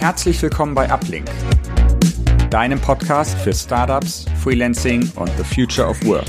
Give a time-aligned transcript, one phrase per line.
[0.00, 1.30] Herzlich willkommen bei Uplink,
[2.48, 6.24] deinem Podcast für Startups, Freelancing und the Future of Work.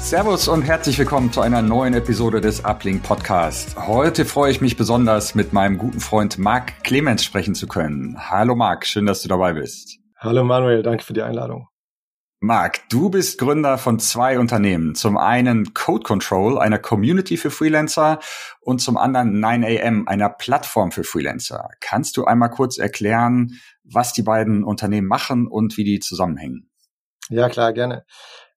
[0.00, 3.76] Servus und herzlich willkommen zu einer neuen Episode des Uplink Podcast.
[3.86, 8.16] Heute freue ich mich besonders, mit meinem guten Freund Marc Clemens sprechen zu können.
[8.18, 9.98] Hallo Marc, schön, dass du dabei bist.
[10.16, 11.68] Hallo Manuel, danke für die Einladung.
[12.40, 14.94] Marc, du bist Gründer von zwei Unternehmen.
[14.94, 18.18] Zum einen Code Control, einer Community für Freelancer
[18.60, 21.70] und zum anderen 9am, einer Plattform für Freelancer.
[21.80, 26.68] Kannst du einmal kurz erklären, was die beiden Unternehmen machen und wie die zusammenhängen?
[27.30, 28.04] Ja, klar, gerne.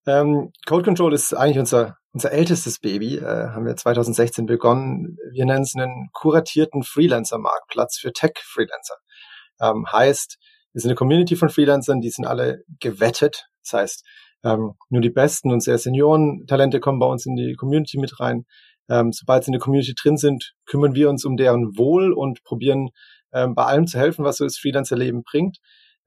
[0.06, 3.18] Ähm, Code Control ist eigentlich unser, unser ältestes Baby.
[3.18, 5.18] Äh, haben wir 2016 begonnen.
[5.32, 8.96] Wir nennen es einen kuratierten Freelancer-Marktplatz für Tech-Freelancer.
[9.62, 10.38] Ähm, heißt,
[10.74, 13.48] wir sind eine Community von Freelancern, die sind alle gewettet.
[13.64, 14.06] Das heißt,
[14.44, 18.20] ähm, nur die besten und sehr senioren Talente kommen bei uns in die Community mit
[18.20, 18.46] rein.
[18.90, 22.44] Ähm, sobald sie in der Community drin sind, kümmern wir uns um deren Wohl und
[22.44, 22.90] probieren
[23.34, 25.58] ähm, bei allem zu helfen, was so das Freelancer-Leben bringt.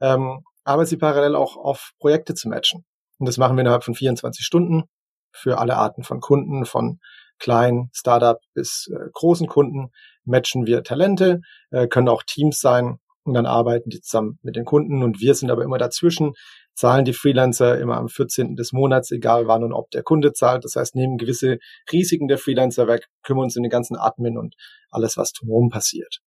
[0.01, 2.85] Ähm, aber sie parallel auch auf Projekte zu matchen.
[3.19, 4.85] Und das machen wir innerhalb von 24 Stunden
[5.33, 6.99] für alle Arten von Kunden, von
[7.39, 9.91] kleinen Startup bis äh, großen Kunden
[10.25, 14.65] matchen wir Talente, äh, können auch Teams sein und dann arbeiten die zusammen mit den
[14.65, 16.33] Kunden und wir sind aber immer dazwischen,
[16.75, 18.57] zahlen die Freelancer immer am 14.
[18.57, 20.65] des Monats, egal wann und ob der Kunde zahlt.
[20.65, 21.59] Das heißt, nehmen gewisse
[21.93, 24.57] Risiken der Freelancer weg, kümmern uns um den ganzen Admin und
[24.91, 26.21] alles, was drumherum passiert.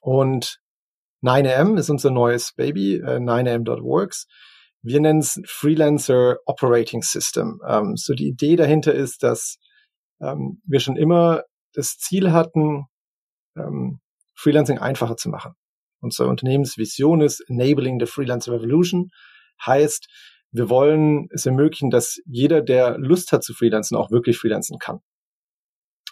[0.00, 0.60] Und
[1.22, 4.26] 9am ist unser neues Baby, äh, 9am.works.
[4.82, 7.60] Wir nennen es Freelancer Operating System.
[7.66, 9.58] Ähm, so die Idee dahinter ist, dass
[10.22, 11.42] ähm, wir schon immer
[11.74, 12.86] das Ziel hatten,
[13.56, 14.00] ähm,
[14.34, 15.52] Freelancing einfacher zu machen.
[16.00, 19.10] Unsere Unternehmensvision ist Enabling the Freelancer Revolution.
[19.64, 20.08] Heißt,
[20.52, 25.00] wir wollen es ermöglichen, dass jeder, der Lust hat zu freelancen, auch wirklich freelancen kann.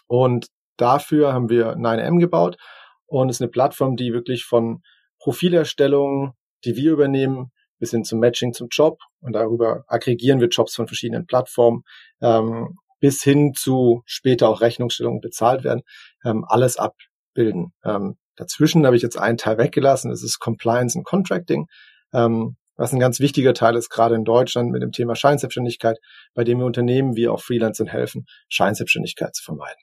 [0.07, 0.47] Und
[0.77, 2.57] dafür haben wir 9M gebaut
[3.05, 4.81] und es ist eine Plattform, die wirklich von
[5.19, 10.75] Profilerstellung, die wir übernehmen, bis hin zum Matching zum Job und darüber aggregieren wir Jobs
[10.75, 11.83] von verschiedenen Plattformen
[12.21, 15.83] ähm, bis hin zu später auch Rechnungsstellungen bezahlt werden,
[16.25, 17.73] ähm, alles abbilden.
[17.83, 21.67] Ähm, dazwischen habe ich jetzt einen Teil weggelassen, das ist Compliance und Contracting,
[22.13, 25.99] ähm, was ein ganz wichtiger Teil ist, gerade in Deutschland mit dem Thema Scheinselbstständigkeit,
[26.33, 29.79] bei dem wir Unternehmen wie auch Freelancern helfen, Scheinselbstständigkeit zu vermeiden.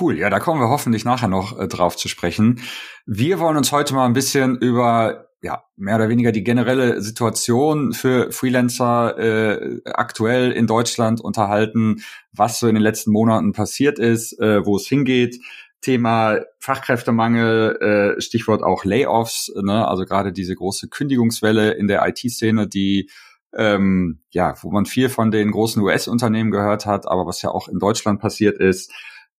[0.00, 2.60] Cool, ja, da kommen wir hoffentlich nachher noch äh, drauf zu sprechen.
[3.06, 7.92] Wir wollen uns heute mal ein bisschen über ja, mehr oder weniger die generelle Situation
[7.92, 12.02] für Freelancer äh, aktuell in Deutschland unterhalten,
[12.32, 15.38] was so in den letzten Monaten passiert ist, äh, wo es hingeht.
[15.84, 19.86] Thema Fachkräftemangel, äh, Stichwort auch Layoffs, ne?
[19.86, 23.10] also gerade diese große Kündigungswelle in der IT-Szene, die
[23.56, 27.68] ähm, ja, wo man viel von den großen US-Unternehmen gehört hat, aber was ja auch
[27.68, 28.90] in Deutschland passiert ist.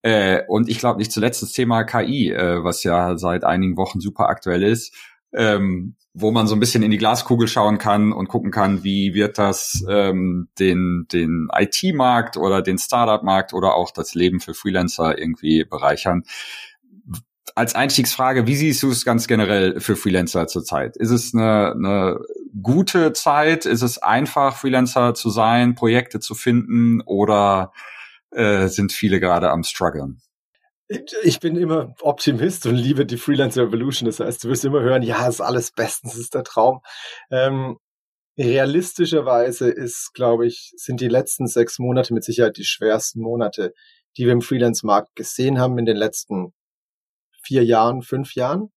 [0.03, 3.99] Äh, und ich glaube nicht zuletzt das Thema KI, äh, was ja seit einigen Wochen
[3.99, 4.95] super aktuell ist
[5.35, 9.13] ähm, wo man so ein bisschen in die Glaskugel schauen kann und gucken kann, wie
[9.13, 15.17] wird das ähm, den, den IT-Markt oder den Startup-Markt oder auch das Leben für Freelancer
[15.17, 16.23] irgendwie bereichern.
[17.53, 20.95] Als Einstiegsfrage, wie siehst du es ganz generell für Freelancer zurzeit?
[20.95, 22.19] Ist es eine, eine
[22.61, 23.65] gute Zeit?
[23.65, 27.73] Ist es einfach, Freelancer zu sein, Projekte zu finden oder
[28.31, 30.21] äh, sind viele gerade am struggeln?
[30.87, 34.05] Ich bin immer Optimist und liebe die Freelance Revolution.
[34.05, 36.81] Das heißt, du wirst immer hören, ja, ist alles bestens, ist der Traum.
[37.31, 37.77] Ähm,
[38.37, 43.73] realistischerweise ist, glaube ich, sind die letzten sechs Monate mit Sicherheit die schwersten Monate,
[44.17, 46.53] die wir im Freelance-Markt gesehen haben in den letzten
[47.41, 48.71] vier Jahren, fünf Jahren.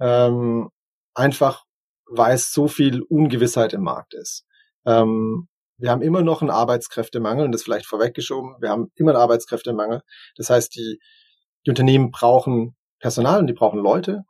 [0.00, 0.70] Ähm,
[1.14, 1.64] einfach,
[2.06, 4.44] weil es so viel Ungewissheit im Markt ist.
[4.86, 5.48] Ähm,
[5.78, 8.56] wir haben immer noch einen Arbeitskräftemangel, und das vielleicht vorweggeschoben.
[8.60, 10.02] Wir haben immer einen Arbeitskräftemangel.
[10.36, 10.98] Das heißt, die,
[11.66, 14.24] die Unternehmen brauchen Personal und die brauchen Leute.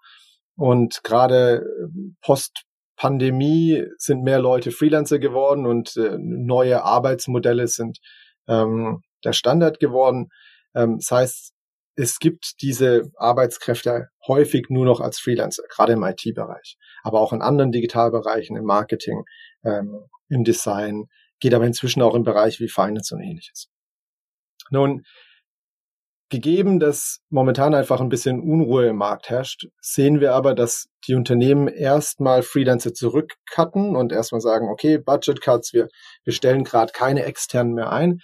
[0.57, 7.99] Und gerade ähm, Post-Pandemie sind mehr Leute Freelancer geworden und äh, neue Arbeitsmodelle sind
[8.49, 10.29] ähm, der Standard geworden.
[10.75, 11.53] Ähm, das heißt,
[11.95, 17.43] es gibt diese Arbeitskräfte häufig nur noch als Freelancer, gerade im IT-Bereich, aber auch in
[17.43, 19.25] anderen Digitalbereichen, im Marketing,
[19.63, 21.09] ähm, im Design,
[21.41, 23.69] geht aber inzwischen auch im Bereich wie Finance und ähnliches.
[24.71, 25.03] Nun,
[26.33, 31.15] Gegeben, dass momentan einfach ein bisschen Unruhe im Markt herrscht, sehen wir aber, dass die
[31.15, 35.89] Unternehmen erstmal Freelancer zurückcutten und erstmal sagen, okay, Budget Cuts, wir,
[36.25, 38.21] wir stellen gerade keine externen mehr ein,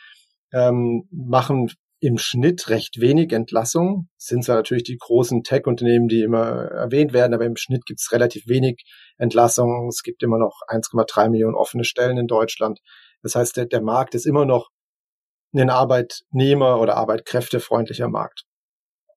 [0.54, 1.70] ähm, machen
[2.00, 4.08] im Schnitt recht wenig Entlassungen.
[4.16, 8.10] Sind zwar natürlich die großen Tech-Unternehmen, die immer erwähnt werden, aber im Schnitt gibt es
[8.10, 8.84] relativ wenig
[9.18, 9.88] Entlassungen.
[9.88, 12.78] Es gibt immer noch 1,3 Millionen offene Stellen in Deutschland.
[13.22, 14.70] Das heißt, der, der Markt ist immer noch
[15.54, 18.44] ein Arbeitnehmer- oder Arbeitkräftefreundlicher Markt.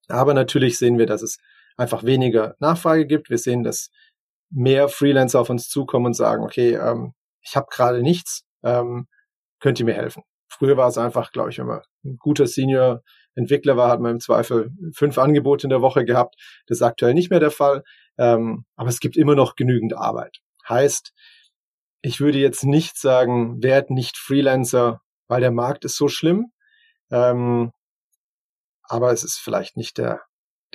[0.08, 1.38] Aber natürlich sehen wir, dass es
[1.76, 3.30] einfach weniger Nachfrage gibt.
[3.30, 3.90] Wir sehen, dass
[4.50, 9.06] mehr Freelancer auf uns zukommen und sagen, okay, ähm, ich habe gerade nichts, ähm,
[9.60, 10.22] könnt ihr mir helfen?
[10.48, 14.20] Früher war es einfach, glaube ich, wenn man ein guter Senior-Entwickler war, hat man im
[14.20, 16.36] Zweifel fünf Angebote in der Woche gehabt.
[16.66, 17.82] Das ist aktuell nicht mehr der Fall.
[18.18, 20.38] Ähm, aber es gibt immer noch genügend Arbeit.
[20.68, 21.12] Heißt,
[22.02, 26.52] ich würde jetzt nicht sagen, werd nicht Freelancer, weil der Markt ist so schlimm.
[27.10, 27.70] Ähm,
[28.84, 30.20] aber es ist vielleicht nicht der,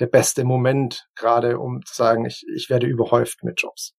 [0.00, 3.94] der beste Moment, gerade um zu sagen, ich, ich werde überhäuft mit Jobs.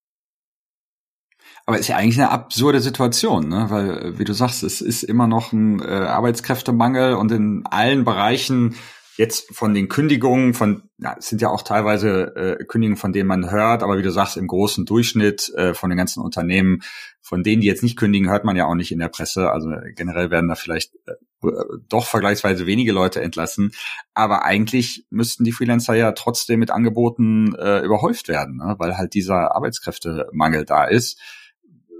[1.65, 3.67] Aber ist ja eigentlich eine absurde Situation, ne?
[3.69, 8.03] weil, äh, wie du sagst, es ist immer noch ein äh, Arbeitskräftemangel und in allen
[8.05, 8.75] Bereichen
[9.19, 13.27] jetzt von den Kündigungen, von, ja, es sind ja auch teilweise äh, Kündigungen, von denen
[13.27, 16.83] man hört, aber wie du sagst, im großen Durchschnitt äh, von den ganzen Unternehmen,
[17.21, 19.51] von denen, die jetzt nicht kündigen, hört man ja auch nicht in der Presse.
[19.51, 21.49] Also generell werden da vielleicht äh,
[21.89, 23.73] doch vergleichsweise wenige Leute entlassen.
[24.13, 28.75] Aber eigentlich müssten die Freelancer ja trotzdem mit Angeboten äh, überhäuft werden, ne?
[28.77, 31.19] weil halt dieser Arbeitskräftemangel da ist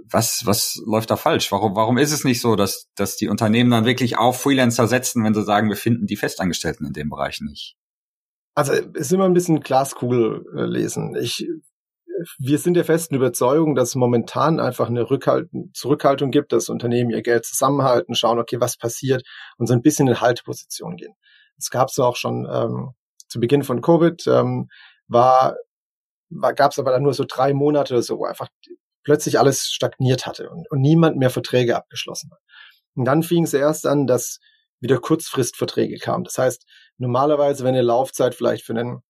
[0.08, 1.50] was, was läuft da falsch?
[1.52, 5.24] Warum, warum ist es nicht so, dass, dass die Unternehmen dann wirklich auf Freelancer setzen,
[5.24, 7.76] wenn sie sagen, wir finden die Festangestellten in dem Bereich nicht?
[8.54, 11.16] Also es ist immer ein bisschen Glaskugel äh, lesen.
[11.20, 11.46] Ich,
[12.38, 17.10] wir sind der festen Überzeugung, dass es momentan einfach eine Rückhalt, Zurückhaltung gibt, dass Unternehmen
[17.10, 19.22] ihr Geld zusammenhalten, schauen, okay, was passiert
[19.56, 21.14] und so ein bisschen in Halteposition gehen.
[21.56, 22.90] Es gab es auch schon ähm,
[23.28, 24.68] zu Beginn von Covid, ähm,
[25.06, 25.56] war,
[26.30, 28.48] war gab es aber dann nur so drei Monate oder so, wo einfach
[29.02, 32.40] plötzlich alles stagniert hatte und, und niemand mehr Verträge abgeschlossen hat.
[32.94, 34.38] Und dann fing es erst an, dass
[34.80, 36.24] wieder Kurzfristverträge kamen.
[36.24, 36.64] Das heißt,
[36.98, 39.00] normalerweise, wenn eine Laufzeit vielleicht für einen,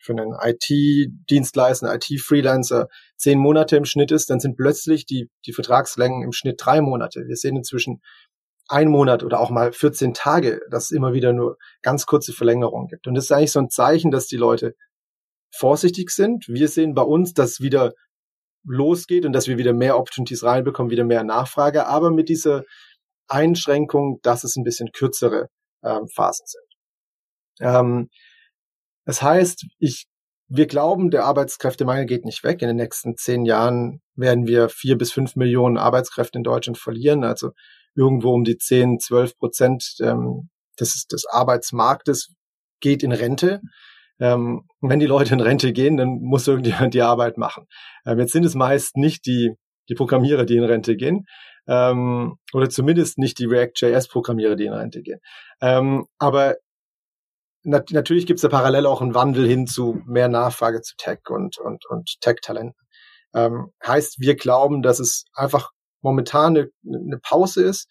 [0.00, 6.22] für einen IT-Dienstleister, IT-Freelancer zehn Monate im Schnitt ist, dann sind plötzlich die, die Vertragslängen
[6.22, 7.24] im Schnitt drei Monate.
[7.26, 8.00] Wir sehen inzwischen
[8.68, 12.88] ein Monat oder auch mal 14 Tage, dass es immer wieder nur ganz kurze Verlängerungen
[12.88, 13.06] gibt.
[13.06, 14.74] Und das ist eigentlich so ein Zeichen, dass die Leute
[15.50, 16.46] vorsichtig sind.
[16.48, 17.94] Wir sehen bei uns, dass wieder
[18.68, 22.64] losgeht und dass wir wieder mehr Opportunities reinbekommen, wieder mehr Nachfrage, aber mit dieser
[23.28, 25.48] Einschränkung, dass es ein bisschen kürzere
[25.82, 26.68] ähm, Phasen sind.
[27.60, 28.08] Ähm,
[29.04, 30.06] das heißt, ich,
[30.48, 32.62] wir glauben, der Arbeitskräftemangel geht nicht weg.
[32.62, 37.24] In den nächsten zehn Jahren werden wir vier bis fünf Millionen Arbeitskräfte in Deutschland verlieren,
[37.24, 37.50] also
[37.94, 42.34] irgendwo um die zehn, zwölf Prozent ähm, des, des Arbeitsmarktes
[42.80, 43.60] geht in Rente.
[44.20, 47.66] Ähm, wenn die Leute in Rente gehen, dann muss irgendjemand die Arbeit machen.
[48.04, 49.52] Ähm, jetzt sind es meist nicht die,
[49.88, 51.24] die Programmierer, die in Rente gehen,
[51.66, 55.20] ähm, oder zumindest nicht die React.js-Programmierer, die in Rente gehen.
[55.60, 56.56] Ähm, aber
[57.62, 61.20] nat natürlich gibt es da parallel auch einen Wandel hin zu mehr Nachfrage zu Tech
[61.28, 62.86] und, und, und Tech-Talenten.
[63.34, 67.88] Ähm, heißt, wir glauben, dass es einfach momentan eine, eine Pause ist,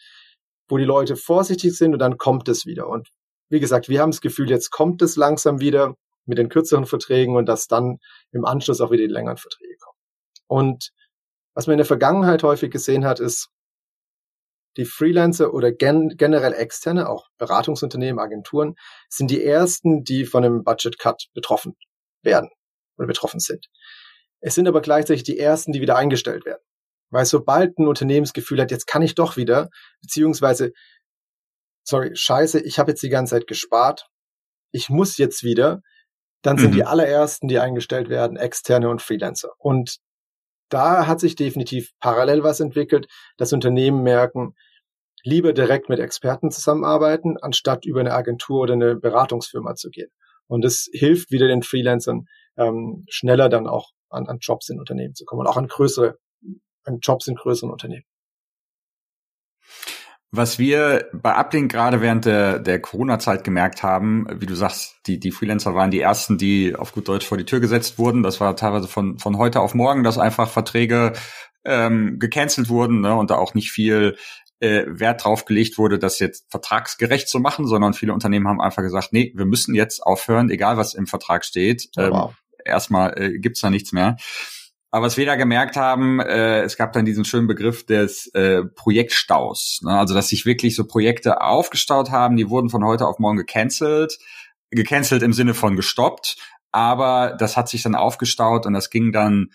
[0.67, 2.87] wo die Leute vorsichtig sind und dann kommt es wieder.
[2.87, 3.09] Und
[3.49, 5.95] wie gesagt, wir haben das Gefühl, jetzt kommt es langsam wieder
[6.27, 7.99] mit den kürzeren Verträgen und dass dann
[8.31, 9.97] im Anschluss auch wieder die längeren Verträge kommen.
[10.47, 10.91] Und
[11.53, 13.49] was man in der Vergangenheit häufig gesehen hat, ist,
[14.77, 18.75] die Freelancer oder gen generell externe, auch Beratungsunternehmen, Agenturen,
[19.09, 21.75] sind die ersten, die von einem Budget Cut betroffen
[22.21, 22.49] werden
[22.97, 23.65] oder betroffen sind.
[24.39, 26.61] Es sind aber gleichzeitig die ersten, die wieder eingestellt werden.
[27.09, 29.69] Weil sobald ein Unternehmensgefühl hat, jetzt kann ich doch wieder,
[30.01, 30.71] beziehungsweise,
[31.83, 34.07] sorry, scheiße, ich habe jetzt die ganze Zeit gespart,
[34.71, 35.81] ich muss jetzt wieder,
[36.47, 36.75] dann sind mhm.
[36.75, 39.49] die allerersten, die eingestellt werden, externe und Freelancer.
[39.57, 39.97] Und
[40.69, 44.55] da hat sich definitiv parallel was entwickelt, dass Unternehmen merken,
[45.23, 50.09] lieber direkt mit Experten zusammenarbeiten, anstatt über eine Agentur oder eine Beratungsfirma zu gehen.
[50.47, 55.15] Und das hilft wieder den Freelancern, ähm, schneller dann auch an, an Jobs in Unternehmen
[55.15, 56.17] zu kommen und auch an größere,
[56.85, 58.05] an Jobs in größeren Unternehmen.
[60.31, 65.19] Was wir bei Uplink gerade während der, der Corona-Zeit gemerkt haben, wie du sagst, die,
[65.19, 68.23] die Freelancer waren die ersten, die auf gut Deutsch vor die Tür gesetzt wurden.
[68.23, 71.13] Das war teilweise von, von heute auf morgen, dass einfach Verträge
[71.63, 74.17] ähm, gecancelt wurden ne, und da auch nicht viel
[74.59, 78.81] äh, Wert drauf gelegt wurde, das jetzt vertragsgerecht zu machen, sondern viele Unternehmen haben einfach
[78.81, 81.89] gesagt, nee, wir müssen jetzt aufhören, egal was im Vertrag steht.
[81.97, 82.33] Ähm, wow.
[82.65, 84.17] Erstmal äh, gibt's da nichts mehr.
[84.89, 88.63] Aber was wir da gemerkt haben, äh, es gab dann diesen schönen Begriff des äh,
[88.63, 89.81] Projektstaus.
[89.83, 89.91] Ne?
[89.91, 94.17] Also dass sich wirklich so Projekte aufgestaut haben, die wurden von heute auf morgen gecancelt.
[94.71, 96.37] Gecancelt im Sinne von gestoppt.
[96.71, 99.49] Aber das hat sich dann aufgestaut und das ging dann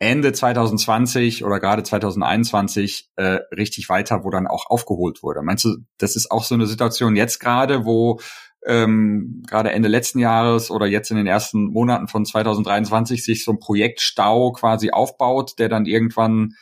[0.00, 5.42] Ende 2020 oder gerade 2021 äh, richtig weiter, wo dann auch aufgeholt wurde.
[5.42, 8.20] Meinst du, das ist auch so eine Situation jetzt gerade, wo
[8.66, 13.52] ähm, gerade Ende letzten Jahres oder jetzt in den ersten Monaten von 2023 sich so
[13.52, 16.54] ein Projektstau quasi aufbaut, der dann irgendwann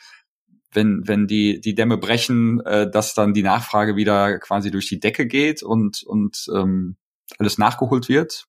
[0.75, 5.01] wenn, wenn die, die Dämme brechen, äh, dass dann die Nachfrage wieder quasi durch die
[5.01, 6.97] Decke geht und, und ähm,
[7.39, 8.47] alles nachgeholt wird?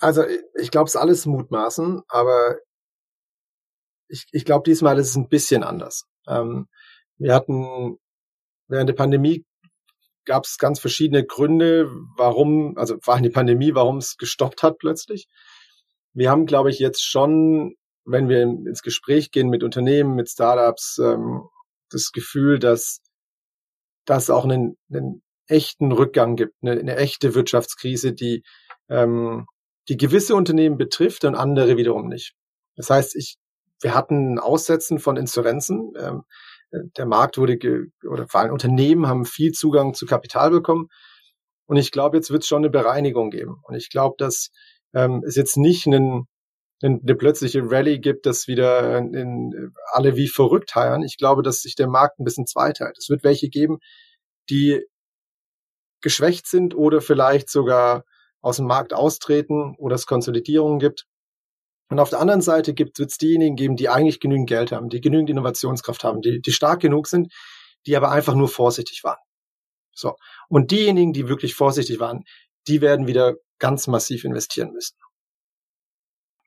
[0.00, 0.24] Also
[0.58, 2.56] ich glaube, es ist alles Mutmaßen, aber
[4.08, 6.06] ich, ich glaube, diesmal ist es ein bisschen anders.
[6.26, 6.68] Ähm,
[7.16, 7.98] wir hatten
[8.68, 9.44] während der Pandemie
[10.24, 15.28] gab es ganz verschiedene Gründe, warum, also war die Pandemie, warum es gestoppt hat plötzlich.
[16.12, 20.98] Wir haben, glaube ich, jetzt schon, wenn wir ins Gespräch gehen mit Unternehmen, mit Startups,
[20.98, 21.48] ähm,
[21.90, 23.00] das Gefühl, dass
[24.04, 28.42] das auch einen, einen echten Rückgang gibt, eine, eine echte Wirtschaftskrise, die
[28.88, 29.46] ähm,
[29.88, 32.34] die gewisse Unternehmen betrifft und andere wiederum nicht.
[32.76, 33.36] Das heißt, ich,
[33.80, 35.92] wir hatten Aussetzen von Insolvenzen.
[35.98, 36.22] Ähm,
[36.96, 40.88] der Markt wurde ge oder vor allem Unternehmen haben viel Zugang zu Kapital bekommen.
[41.66, 43.60] Und ich glaube, jetzt wird es schon eine Bereinigung geben.
[43.62, 44.50] Und ich glaube, dass
[44.94, 46.26] ähm, es jetzt nicht einen,
[46.82, 51.02] einen, eine plötzliche Rallye gibt, dass wieder in, in, alle wie verrückt heiern.
[51.02, 52.98] Ich glaube, dass sich der Markt ein bisschen zweiteilt.
[52.98, 53.78] Es wird welche geben,
[54.50, 54.84] die
[56.02, 58.04] geschwächt sind oder vielleicht sogar
[58.42, 61.06] aus dem Markt austreten oder es Konsolidierungen gibt.
[61.88, 65.00] Und auf der anderen Seite gibt es diejenigen geben, die eigentlich genügend Geld haben, die
[65.00, 67.32] genügend Innovationskraft haben, die, die stark genug sind,
[67.86, 69.18] die aber einfach nur vorsichtig waren.
[69.94, 70.16] So.
[70.48, 72.24] Und diejenigen, die wirklich vorsichtig waren,
[72.66, 74.96] die werden wieder ganz massiv investieren müssen.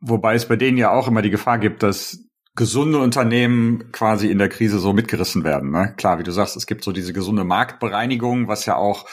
[0.01, 2.23] Wobei es bei denen ja auch immer die Gefahr gibt, dass
[2.55, 5.71] gesunde Unternehmen quasi in der Krise so mitgerissen werden.
[5.71, 5.93] Ne?
[5.95, 9.07] Klar, wie du sagst, es gibt so diese gesunde Marktbereinigung, was ja auch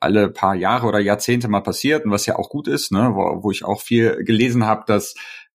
[0.00, 3.42] alle paar Jahre oder Jahrzehnte mal passiert und was ja auch gut ist, ne, wo,
[3.42, 5.14] wo ich auch viel gelesen habe, dass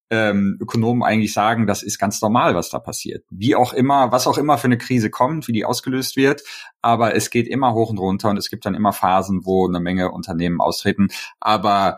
[0.10, 3.26] ähm, Ökonomen eigentlich sagen, das ist ganz normal, was da passiert.
[3.30, 6.44] Wie auch immer, was auch immer für eine Krise kommt, wie die ausgelöst wird,
[6.82, 9.80] aber es geht immer hoch und runter und es gibt dann immer Phasen, wo eine
[9.80, 11.10] Menge Unternehmen austreten.
[11.40, 11.98] Aber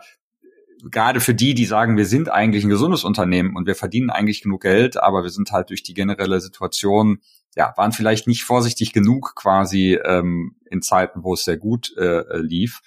[0.82, 4.42] gerade für die, die sagen, wir sind eigentlich ein gesundes Unternehmen und wir verdienen eigentlich
[4.42, 7.20] genug Geld, aber wir sind halt durch die generelle Situation
[7.56, 12.20] ja, waren vielleicht nicht vorsichtig genug quasi ähm, in Zeiten, wo es sehr gut äh,
[12.20, 12.80] äh, lief,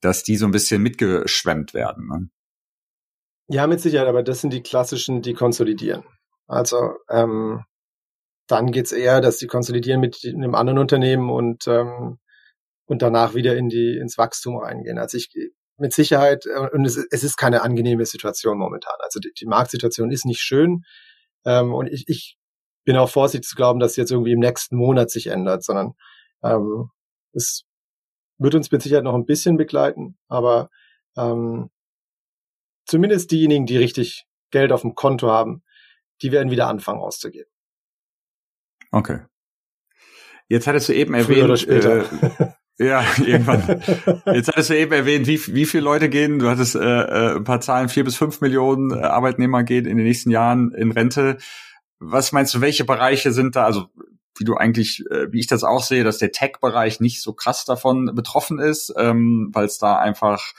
[0.00, 2.08] dass die so ein bisschen mitgeschwemmt werden.
[2.08, 2.30] Ne?
[3.48, 6.04] Ja, mit Sicherheit, aber das sind die klassischen, die konsolidieren.
[6.46, 7.64] Also ähm,
[8.46, 12.18] dann geht's eher, dass die konsolidieren mit einem anderen Unternehmen und ähm,
[12.86, 14.98] und danach wieder in die ins Wachstum reingehen.
[14.98, 15.30] Also ich
[15.78, 18.94] mit Sicherheit äh, und es, es ist keine angenehme Situation momentan.
[19.00, 20.82] Also die, die Marktsituation ist nicht schön
[21.44, 22.36] ähm, und ich, ich
[22.84, 25.94] bin auch vorsichtig zu glauben, dass jetzt irgendwie im nächsten Monat sich ändert, sondern
[26.42, 26.90] ähm,
[27.32, 27.64] es
[28.38, 30.70] wird uns mit Sicherheit noch ein bisschen begleiten, aber
[31.16, 31.70] ähm,
[32.86, 35.62] zumindest diejenigen, die richtig Geld auf dem Konto haben,
[36.22, 37.50] die werden wieder anfangen auszugeben.
[38.90, 39.20] Okay.
[40.48, 42.00] Jetzt hattest du eben erwähnt, oder später.
[42.00, 42.52] Äh,
[42.84, 43.82] ja, irgendwann.
[44.34, 47.44] Jetzt hattest du eben erwähnt, wie, wie viele Leute gehen, du hattest äh, äh ein
[47.44, 51.38] paar Zahlen, vier bis fünf Millionen äh, Arbeitnehmer gehen in den nächsten Jahren in Rente
[52.02, 53.86] was meinst du, welche Bereiche sind da, also
[54.36, 57.64] wie du eigentlich, äh, wie ich das auch sehe, dass der Tech-Bereich nicht so krass
[57.64, 60.52] davon betroffen ist, ähm, weil es da einfach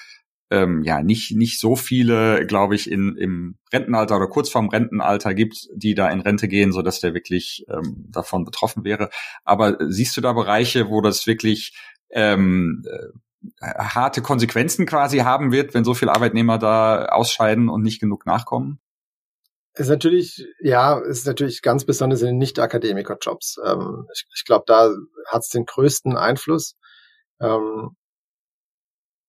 [0.52, 5.34] ähm, ja nicht nicht so viele, glaube ich, in im Rentenalter oder kurz vorm Rentenalter
[5.34, 9.10] gibt, die da in Rente gehen, so dass der wirklich ähm, davon betroffen wäre.
[9.44, 11.76] Aber siehst du da Bereiche, wo das wirklich
[12.12, 18.00] ähm, äh, harte Konsequenzen quasi haben wird, wenn so viele Arbeitnehmer da ausscheiden und nicht
[18.00, 18.80] genug nachkommen?
[19.76, 23.60] Ist natürlich, ja, ist natürlich ganz besonders in den Nicht-Akademiker-Jobs.
[23.66, 24.92] Ähm, ich ich glaube, da
[25.28, 26.76] hat es den größten Einfluss.
[27.42, 27.96] Ähm,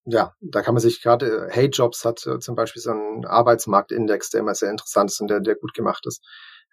[0.06, 4.30] ja, da kann man sich gerade, Hey Jobs hat äh, zum Beispiel so einen Arbeitsmarktindex,
[4.30, 6.22] der immer sehr interessant ist und der, der gut gemacht ist.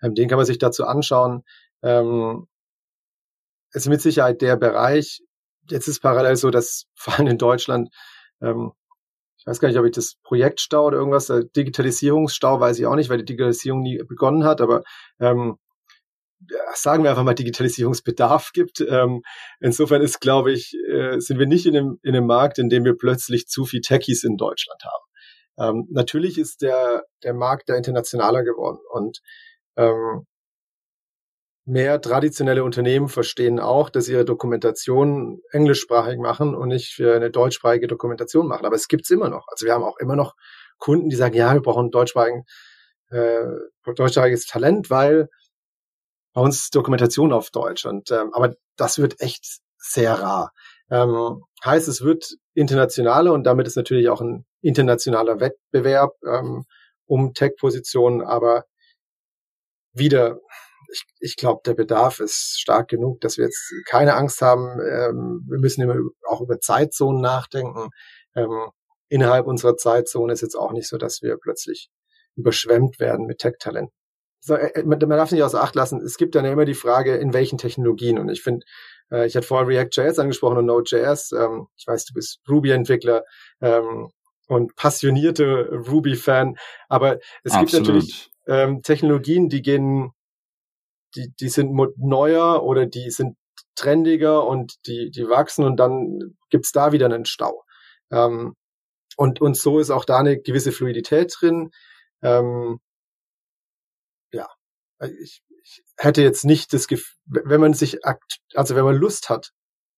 [0.02, 1.44] Ähm, den kann man sich dazu anschauen.
[1.82, 2.48] Ähm,
[3.74, 5.22] ist mit Sicherheit der Bereich.
[5.70, 7.90] Jetzt ist parallel so, dass vor allem in Deutschland
[8.42, 8.74] ähm,
[9.42, 12.96] ich weiß gar nicht, ob ich das Projektstau oder irgendwas, der Digitalisierungsstau weiß ich auch
[12.96, 14.84] nicht, weil die Digitalisierung nie begonnen hat, aber
[15.20, 15.58] ähm,
[16.76, 18.82] sagen wir einfach mal Digitalisierungsbedarf gibt.
[18.82, 19.24] Ähm,
[19.60, 22.86] insofern ist, glaube ich, äh, sind wir nicht in einem, in einem Markt, in dem
[22.86, 25.80] wir plötzlich zu viel Techies in Deutschland haben.
[25.80, 29.22] Ähm, natürlich ist der, der Markt da internationaler geworden und
[29.76, 30.28] ähm,
[31.72, 37.88] mehr traditionelle Unternehmen verstehen auch, dass ihre Dokumentation englischsprachig machen und nicht für eine deutschsprachige
[37.88, 38.66] Dokumentation machen.
[38.66, 39.48] Aber es gibt's immer noch.
[39.48, 40.36] Also wir haben auch immer noch
[40.80, 42.44] Kunden, die sagen, ja, wir brauchen deutschsprachigen,
[43.10, 43.46] äh,
[43.96, 45.30] deutschsprachiges Talent, weil
[46.34, 47.86] bei uns ist Dokumentation auf Deutsch.
[47.86, 50.52] Und ähm, aber das wird echt sehr rar.
[50.90, 56.66] Ähm, heißt, es wird internationaler und damit ist natürlich auch ein internationaler Wettbewerb ähm,
[57.06, 58.66] um Tech-Positionen, aber
[59.94, 60.38] wieder
[60.92, 64.80] ich, ich glaube, der Bedarf ist stark genug, dass wir jetzt keine Angst haben.
[64.82, 65.96] Ähm, wir müssen immer
[66.28, 67.90] auch über Zeitzonen nachdenken.
[68.36, 68.70] Ähm,
[69.10, 71.90] innerhalb unserer Zeitzone ist jetzt auch nicht so, dass wir plötzlich
[72.36, 73.94] überschwemmt werden mit Tech-Talenten.
[74.40, 76.74] so, äh, man, man darf nicht außer Acht lassen, es gibt dann ja immer die
[76.74, 78.20] Frage, in welchen Technologien.
[78.20, 78.66] Und ich finde,
[79.12, 81.32] äh, ich hatte vorhin React.js angesprochen und Node.js.
[81.34, 83.24] Ähm, ich weiß, du bist Ruby-Entwickler
[83.62, 84.10] ähm,
[84.48, 86.58] und passionierte Ruby-Fan,
[86.90, 87.72] aber es Absolut.
[87.72, 90.12] gibt natürlich ähm, Technologien, die gehen,
[91.16, 93.38] die, die sind neuer oder die sind
[93.76, 97.64] trendiger und die, die wachsen und dann gibt's da wieder einen Stau.
[98.12, 98.56] Ähm,
[99.18, 101.72] und, und so ist auch da eine gewisse Fluidität drin.
[102.22, 102.80] Ähm,
[104.32, 104.48] ja,
[105.22, 109.30] ich, ich hätte jetzt nicht das Gefühl, wenn man sich, akt, also wenn man Lust
[109.30, 109.52] hat,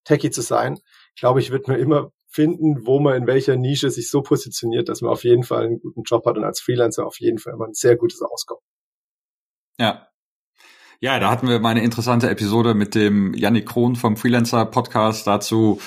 [0.03, 0.79] Techie zu sein,
[1.15, 5.01] glaube ich, wird man immer finden, wo man in welcher Nische sich so positioniert, dass
[5.01, 7.67] man auf jeden Fall einen guten Job hat und als Freelancer auf jeden Fall immer
[7.67, 8.63] ein sehr gutes Auskommen.
[9.77, 10.10] Ja.
[11.03, 15.27] Ja, da hatten wir mal eine interessante Episode mit dem Yannick Krohn vom Freelancer Podcast
[15.27, 15.81] dazu,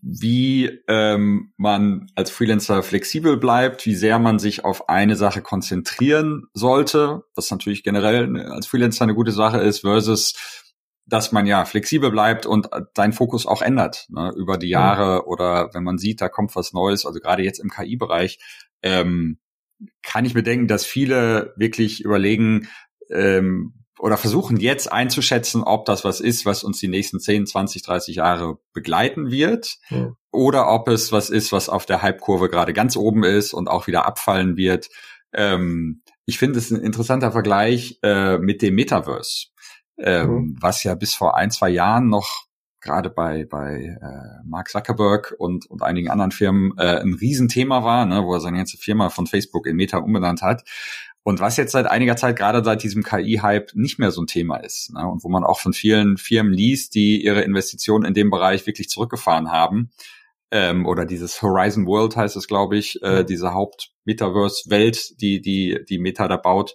[0.00, 6.44] wie ähm, man als Freelancer flexibel bleibt, wie sehr man sich auf eine Sache konzentrieren
[6.52, 10.34] sollte, was natürlich generell als Freelancer eine gute Sache ist, versus
[11.04, 14.72] dass man ja flexibel bleibt und deinen Fokus auch ändert ne, über die mhm.
[14.72, 18.38] Jahre oder wenn man sieht, da kommt was Neues, also gerade jetzt im KI-Bereich,
[18.84, 19.40] ähm,
[20.04, 22.68] kann ich mir denken, dass viele wirklich überlegen,
[23.10, 27.82] ähm, oder versuchen jetzt einzuschätzen, ob das was ist, was uns die nächsten 10, 20,
[27.82, 30.12] 30 Jahre begleiten wird ja.
[30.30, 33.86] oder ob es was ist, was auf der Hype-Kurve gerade ganz oben ist und auch
[33.86, 34.88] wieder abfallen wird.
[35.32, 39.46] Ähm, ich finde es ein interessanter Vergleich äh, mit dem Metaverse,
[39.98, 40.56] ähm, mhm.
[40.60, 42.48] was ja bis vor ein, zwei Jahren noch
[42.80, 48.06] gerade bei, bei äh, Mark Zuckerberg und, und einigen anderen Firmen äh, ein Riesenthema war,
[48.06, 50.62] ne, wo er seine ganze Firma von Facebook in Meta umbenannt hat.
[51.28, 54.56] Und was jetzt seit einiger Zeit, gerade seit diesem KI-Hype, nicht mehr so ein Thema
[54.56, 54.94] ist.
[54.94, 55.06] Ne?
[55.06, 58.88] Und wo man auch von vielen Firmen liest, die ihre Investitionen in dem Bereich wirklich
[58.88, 59.90] zurückgefahren haben.
[60.50, 65.98] Ähm, oder dieses Horizon World heißt es, glaube ich, äh, diese Haupt-Metaverse-Welt, die, die, die
[65.98, 66.74] Meta da baut,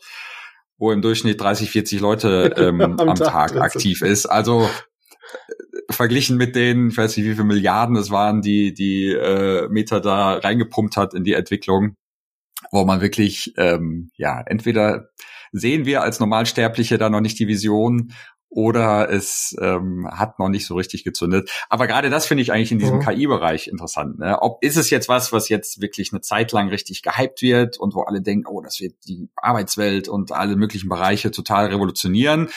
[0.78, 4.28] wo im Durchschnitt 30, 40 Leute ähm, am, am, Tag, Tag aktiv ist.
[4.28, 9.14] Also äh, verglichen mit den, ich weiß nicht, wie viele Milliarden es waren, die die
[9.14, 11.96] äh, Meta da reingepumpt hat in die Entwicklung,
[12.72, 15.10] wo man wirklich, ähm, ja, entweder
[15.52, 18.14] sehen wir als Normalsterbliche da noch nicht die Vision
[18.50, 21.50] oder es ähm, hat noch nicht so richtig gezündet.
[21.70, 23.02] Aber gerade das finde ich eigentlich in diesem mhm.
[23.02, 24.20] KI-Bereich interessant.
[24.20, 24.40] Ne?
[24.42, 27.96] Ob ist es jetzt was, was jetzt wirklich eine Zeit lang richtig gehypt wird und
[27.96, 32.50] wo alle denken, oh, das wird die Arbeitswelt und alle möglichen Bereiche total revolutionieren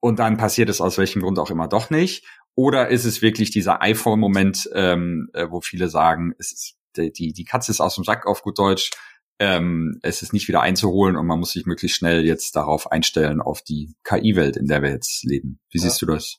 [0.00, 2.24] und dann passiert es aus welchem Grund auch immer doch nicht?
[2.54, 7.44] Oder ist es wirklich dieser iPhone-Moment, ähm, äh, wo viele sagen, es ist die, die
[7.44, 8.90] Katze ist aus dem Sack auf gut Deutsch,
[9.38, 13.40] ähm, es ist nicht wieder einzuholen und man muss sich möglichst schnell jetzt darauf einstellen,
[13.40, 15.60] auf die KI-Welt, in der wir jetzt leben.
[15.70, 15.84] Wie ja.
[15.84, 16.36] siehst du das?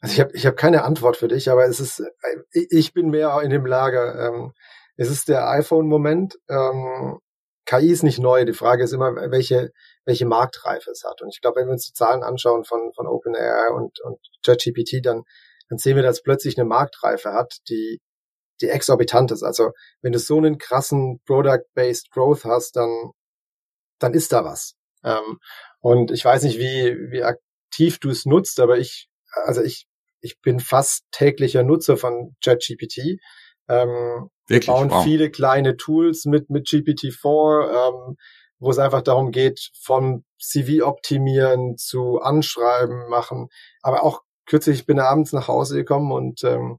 [0.00, 2.02] Also ich habe ich hab keine Antwort für dich, aber es ist,
[2.52, 4.28] ich bin mehr in dem Lager.
[4.28, 4.52] Ähm,
[4.96, 6.38] es ist der iPhone-Moment.
[6.48, 7.18] Ähm,
[7.66, 8.44] KI ist nicht neu.
[8.44, 9.70] Die Frage ist immer, welche,
[10.04, 11.22] welche Marktreife es hat.
[11.22, 15.04] Und ich glaube, wenn wir uns die Zahlen anschauen von, von OpenAI und, und ChatGPT,
[15.04, 15.22] dann,
[15.68, 18.00] dann sehen wir, dass es plötzlich eine Marktreife hat, die,
[18.60, 19.42] die exorbitant ist.
[19.42, 23.10] Also wenn du so einen krassen Product-Based Growth hast, dann,
[23.98, 24.74] dann ist da was.
[25.04, 25.38] Ähm,
[25.80, 29.08] und ich weiß nicht, wie, wie aktiv du es nutzt, aber ich,
[29.44, 29.86] also ich,
[30.20, 33.20] ich bin fast täglicher Nutzer von ChatGPT.
[33.68, 35.04] Ähm, wir bauen wow.
[35.04, 38.16] viele kleine Tools mit, mit GPT-4, ähm,
[38.58, 43.48] wo es einfach darum geht, vom CV optimieren zu Anschreiben machen.
[43.80, 46.78] Aber auch kürzlich, ich bin abends nach Hause gekommen und ähm,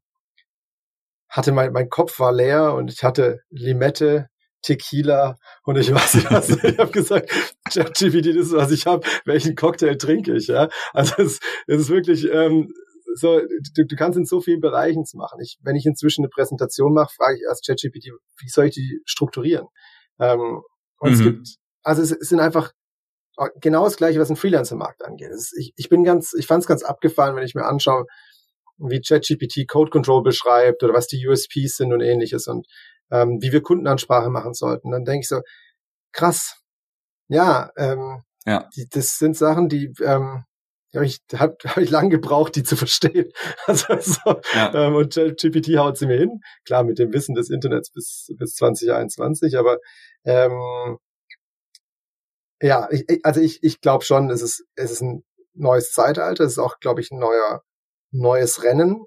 [1.32, 4.28] hatte mein, mein Kopf war leer und ich hatte Limette,
[4.62, 6.50] Tequila und ich weiß nicht was.
[6.50, 7.32] ich habe gesagt,
[7.72, 9.08] ChatGPT, das ist was ich habe.
[9.26, 10.48] Welchen Cocktail trinke ich?
[10.48, 12.72] Ja, also es, es ist wirklich ähm,
[13.15, 13.41] so.
[13.76, 15.39] Du, du kannst in so vielen Bereichen es machen.
[15.41, 19.02] Ich, wenn ich inzwischen eine Präsentation mache, frage ich erst ChatGPT, wie soll ich die
[19.06, 19.67] strukturieren?
[20.20, 20.62] Ähm,
[21.00, 21.15] und mhm.
[21.15, 21.48] es gibt,
[21.82, 22.72] also es, es sind einfach
[23.60, 25.32] genau das Gleiche, was ein Freelancer-Markt angeht.
[25.32, 28.06] Ist, ich, ich bin ganz, ich fand es ganz abgefahren, wenn ich mir anschaue,
[28.89, 32.67] wie ChatGPT Code Control beschreibt oder was die USPs sind und ähnliches und
[33.12, 34.91] ähm, wie wir Kundenansprache machen sollten.
[34.91, 35.41] Dann denke ich so,
[36.12, 36.62] krass,
[37.28, 38.67] ja, ähm, ja.
[38.76, 40.46] Die, das sind Sachen, die ähm,
[40.94, 43.32] habe ich, hab, hab ich lang gebraucht, die zu verstehen.
[43.67, 44.74] Also, so, ja.
[44.74, 48.56] ähm, und ChatGPT haut sie mir hin, klar mit dem Wissen des Internets bis bis
[48.56, 49.78] 2021, aber
[50.26, 50.98] ähm,
[52.62, 56.54] ja, ich, also ich, ich glaube schon, es ist es ist ein neues Zeitalter, es
[56.54, 57.63] ist auch, glaube ich, ein neuer
[58.12, 59.06] neues Rennen,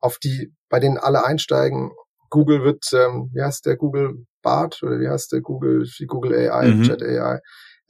[0.00, 1.92] auf die, bei denen alle einsteigen.
[2.28, 6.68] Google wird, ähm, wie heißt der Google Bart oder wie heißt der Google, Google AI,
[6.68, 6.82] mhm.
[6.84, 7.40] Chat AI,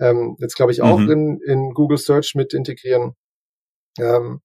[0.00, 1.10] ähm, jetzt glaube ich auch mhm.
[1.10, 3.14] in, in Google Search mit integrieren.
[3.98, 4.40] Ähm,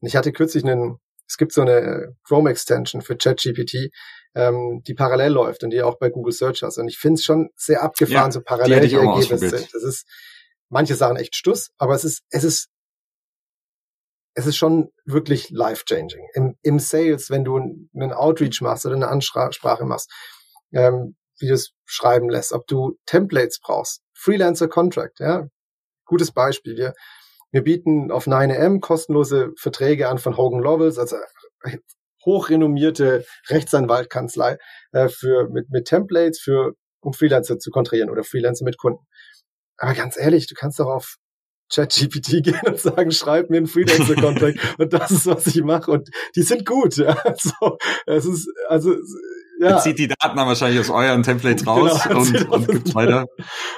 [0.00, 0.96] ich hatte kürzlich einen,
[1.28, 3.90] es gibt so eine Chrome Extension für ChatGPT,
[4.34, 6.78] ähm, die parallel läuft und die auch bei Google Search hast.
[6.78, 9.74] Und ich finde es schon sehr abgefahren, ja, so parallel die, die Ergebnisse sind.
[9.74, 10.06] Das ist,
[10.68, 12.68] manche Sachen echt Stuss, aber es ist, es ist,
[14.36, 16.28] es ist schon wirklich life-changing.
[16.34, 20.12] Im, Im Sales, wenn du einen Outreach machst oder eine Ansprache machst,
[20.72, 25.48] ähm, wie du es schreiben lässt, ob du Templates brauchst, Freelancer Contract, ja.
[26.04, 26.76] Gutes Beispiel.
[26.76, 26.92] Wir,
[27.50, 31.16] wir bieten auf 9am kostenlose Verträge an von Hogan Lovells, also
[32.24, 34.58] hochrenommierte Rechtsanwaltkanzlei,
[34.92, 39.06] äh, für, mit, mit Templates für, um Freelancer zu kontrahieren oder Freelancer mit Kunden.
[39.78, 41.16] Aber ganz ehrlich, du kannst doch auf
[41.72, 46.10] ChatGPT gehen und sagen, schreib mir einen Freelancer-Contract und das ist, was ich mache und
[46.34, 46.96] die sind gut.
[46.96, 47.16] Ja.
[47.24, 48.94] Also, es ist, also
[49.58, 49.78] ja.
[49.78, 53.26] zieht die Daten dann wahrscheinlich aus euren Templates genau, raus genau, und, und gibt weiter.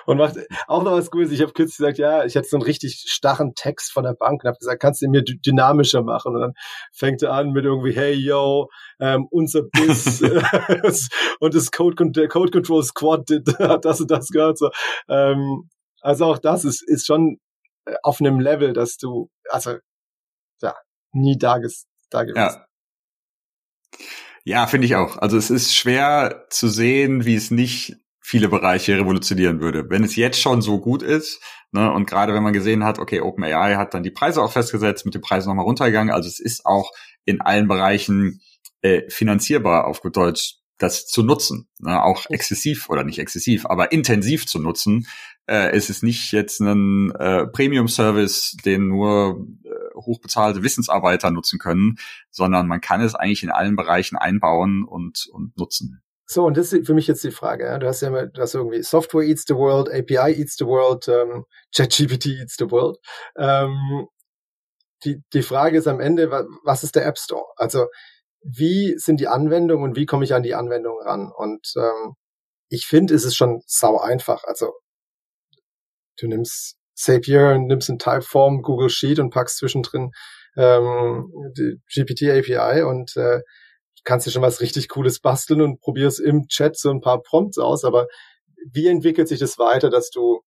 [0.07, 1.31] Und macht auch noch was Cooles.
[1.31, 4.43] Ich habe kürzlich gesagt, ja, ich hatte so einen richtig starren Text von der Bank
[4.43, 6.35] und habe gesagt, kannst du mir dynamischer machen?
[6.35, 6.53] Und dann
[6.93, 8.69] fängt er an mit irgendwie, hey yo,
[9.01, 10.23] ähm, unser Biss
[11.41, 14.59] und das Code, der Code Control Squad hat das und das gehört.
[14.59, 14.71] So.
[15.09, 15.69] Ähm,
[16.01, 17.39] also auch das ist, ist schon
[18.03, 19.77] auf einem Level, dass du, also
[20.61, 20.75] ja,
[21.13, 21.59] nie da,
[22.11, 22.37] da gewesen.
[22.37, 22.67] Ja.
[24.45, 25.19] Ja, finde ich auch.
[25.19, 27.97] Also es ist schwer zu sehen, wie es nicht
[28.29, 29.89] viele Bereiche revolutionieren würde.
[29.91, 33.21] Wenn es jetzt schon so gut ist, ne, und gerade wenn man gesehen hat, okay,
[33.21, 36.67] OpenAI hat dann die Preise auch festgesetzt, mit den Preisen nochmal runtergegangen, also es ist
[36.67, 36.93] auch
[37.25, 38.41] in allen Bereichen
[38.83, 43.93] äh, finanzierbar auf gut Deutsch, das zu nutzen, ne, auch exzessiv oder nicht exzessiv, aber
[43.93, 45.07] intensiv zu nutzen.
[45.49, 51.97] Äh, es ist nicht jetzt ein äh, Premium-Service, den nur äh, hochbezahlte Wissensarbeiter nutzen können,
[52.31, 56.03] sondern man kann es eigentlich in allen Bereichen einbauen und, und nutzen.
[56.27, 57.65] So, und das ist für mich jetzt die Frage.
[57.65, 57.79] Ja?
[57.79, 61.09] Du hast ja immer, du hast irgendwie Software eats the world, API eats the world,
[61.09, 62.99] ähm, ChatGPT eats the world.
[63.39, 64.07] Ähm,
[65.05, 66.31] die, die Frage ist am Ende,
[66.65, 67.47] was ist der App Store?
[67.57, 67.87] Also
[68.43, 71.33] wie sind die Anwendungen und wie komme ich an die Anwendungen ran?
[71.35, 72.15] Und ähm,
[72.69, 74.45] ich finde, es ist schon sau einfach.
[74.45, 74.75] Also
[76.19, 80.11] du nimmst Zapier und nimmst in Typeform Google Sheet und packst zwischendrin
[80.57, 83.41] ähm, die GPT API und äh,
[84.05, 87.59] kannst dir schon was richtig Cooles basteln und probierst im Chat so ein paar Prompts
[87.59, 87.85] aus.
[87.85, 88.07] Aber
[88.73, 90.41] wie entwickelt sich das weiter, dass du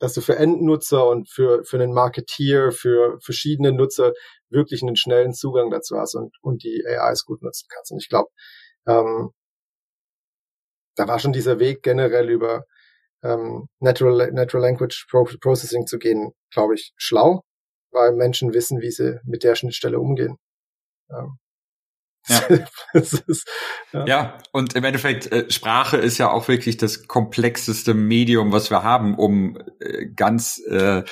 [0.00, 4.14] dass du für Endnutzer und für, für einen Marketeer, für verschiedene Nutzer
[4.48, 7.92] wirklich einen schnellen Zugang dazu hast und, und die AIs gut nutzen kannst.
[7.92, 8.30] Und ich glaube,
[8.86, 9.30] ähm,
[10.96, 12.64] da war schon dieser Weg generell über
[13.22, 15.06] ähm, Natural, Natural Language
[15.40, 17.42] Processing zu gehen, glaube ich, schlau,
[17.92, 20.36] weil Menschen wissen, wie sie mit der Schnittstelle umgehen.
[21.10, 21.38] Ähm,
[22.28, 22.40] ja.
[22.92, 23.48] ist,
[23.92, 24.06] ja.
[24.06, 24.38] ja.
[24.52, 29.16] und im Endeffekt, äh, Sprache ist ja auch wirklich das komplexeste Medium, was wir haben,
[29.16, 31.02] um äh, ganz äh,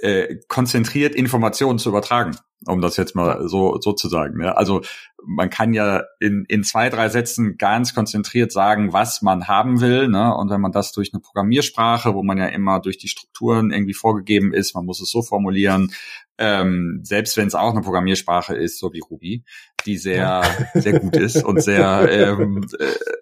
[0.00, 4.42] äh, konzentriert Informationen zu übertragen, um das jetzt mal so, so zu sagen.
[4.44, 4.82] Also
[5.24, 10.08] man kann ja in, in zwei, drei Sätzen ganz konzentriert sagen, was man haben will.
[10.08, 10.34] Ne?
[10.34, 13.94] Und wenn man das durch eine Programmiersprache, wo man ja immer durch die Strukturen irgendwie
[13.94, 15.92] vorgegeben ist, man muss es so formulieren,
[16.38, 19.42] ähm, selbst wenn es auch eine Programmiersprache ist, so wie Ruby,
[19.86, 20.42] die sehr,
[20.74, 22.66] sehr gut ist und sehr, ähm,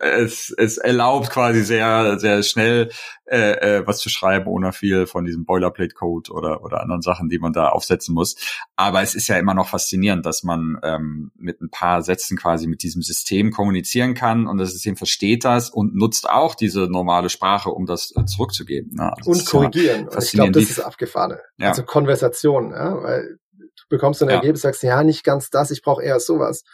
[0.00, 2.90] äh, es, es erlaubt quasi sehr, sehr schnell
[3.26, 7.38] äh, äh, was zu schreiben, ohne viel von diesem Boilerplate-Code oder, oder anderen Sachen, die
[7.38, 8.36] man da aufsetzen muss.
[8.76, 12.66] Aber es ist ja immer noch faszinierend, dass man ähm, mit ein paar Sätzen quasi
[12.66, 17.28] mit diesem System kommunizieren kann und das System versteht das und nutzt auch diese normale
[17.28, 18.94] Sprache, um das äh, zurückzugeben.
[18.94, 19.12] Ne?
[19.16, 20.08] Also und korrigieren.
[20.10, 21.38] Ja ich glaube, das ist abgefahren.
[21.58, 21.70] Ja.
[21.70, 24.36] Also Konversation, ja, weil du bekommst ein ja.
[24.36, 26.64] Ergebnis, sagst, ja, nicht ganz das, ich brauche eher sowas.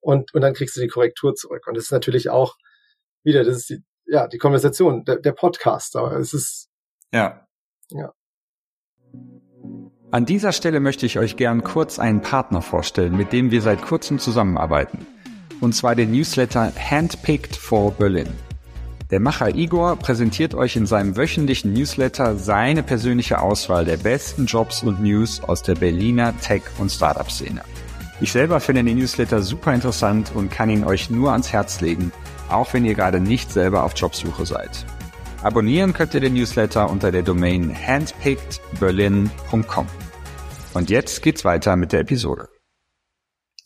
[0.00, 1.66] Und, und dann kriegst du die Korrektur zurück.
[1.66, 2.56] Und das ist natürlich auch
[3.22, 6.68] wieder, das ist die, ja, die Konversation, der, der Podcast, aber es ist.
[7.12, 7.46] Ja.
[7.90, 8.12] Ja.
[10.12, 13.80] An dieser Stelle möchte ich euch gern kurz einen Partner vorstellen, mit dem wir seit
[13.80, 15.06] kurzem zusammenarbeiten.
[15.60, 18.26] Und zwar den Newsletter Handpicked for Berlin.
[19.12, 24.82] Der Macher Igor präsentiert euch in seinem wöchentlichen Newsletter seine persönliche Auswahl der besten Jobs
[24.82, 27.62] und News aus der Berliner Tech- und Startup-Szene.
[28.20, 32.10] Ich selber finde den Newsletter super interessant und kann ihn euch nur ans Herz legen,
[32.48, 34.84] auch wenn ihr gerade nicht selber auf Jobsuche seid.
[35.42, 39.86] Abonnieren könnt ihr den Newsletter unter der Domain handpickedberlin.com.
[40.72, 42.48] Und jetzt geht's weiter mit der Episode.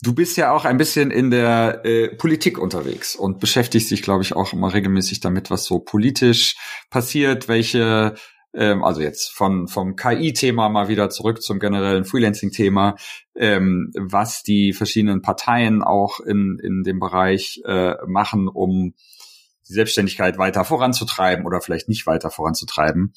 [0.01, 4.23] Du bist ja auch ein bisschen in der äh, Politik unterwegs und beschäftigst dich, glaube
[4.23, 6.55] ich, auch immer regelmäßig damit, was so politisch
[6.89, 8.15] passiert, welche
[8.53, 12.95] ähm, also jetzt von vom KI-Thema mal wieder zurück zum generellen Freelancing-Thema,
[13.35, 18.93] ähm, was die verschiedenen Parteien auch in, in dem Bereich äh, machen, um
[19.67, 23.13] die Selbstständigkeit weiter voranzutreiben oder vielleicht nicht weiter voranzutreiben.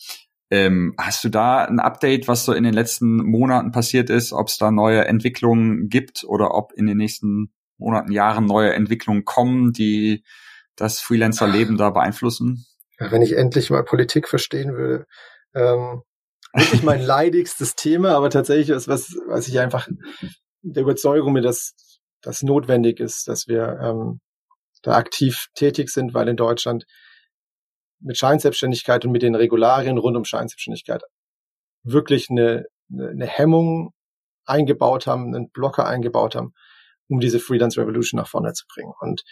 [0.50, 4.48] Ähm, hast du da ein Update, was so in den letzten Monaten passiert ist, ob
[4.48, 9.72] es da neue Entwicklungen gibt oder ob in den nächsten Monaten, Jahren neue Entwicklungen kommen,
[9.72, 10.24] die
[10.74, 12.64] das Freelancer-Leben da beeinflussen?
[12.98, 15.06] Ja, wenn ich endlich mal Politik verstehen würde.
[15.54, 16.02] Ähm,
[16.54, 19.88] wirklich mein leidigstes Thema, aber tatsächlich ist was, was ich einfach
[20.62, 21.74] der Überzeugung mir, dass
[22.20, 24.20] das notwendig ist, dass wir ähm,
[24.82, 26.84] da aktiv tätig sind, weil in Deutschland
[28.00, 31.02] mit Scheinselbstständigkeit und mit den Regularien rund um Scheinselbstständigkeit
[31.82, 33.92] wirklich eine, eine Hemmung
[34.44, 36.52] eingebaut haben, einen Blocker eingebaut haben,
[37.08, 38.92] um diese Freelance Revolution nach vorne zu bringen.
[39.00, 39.22] Und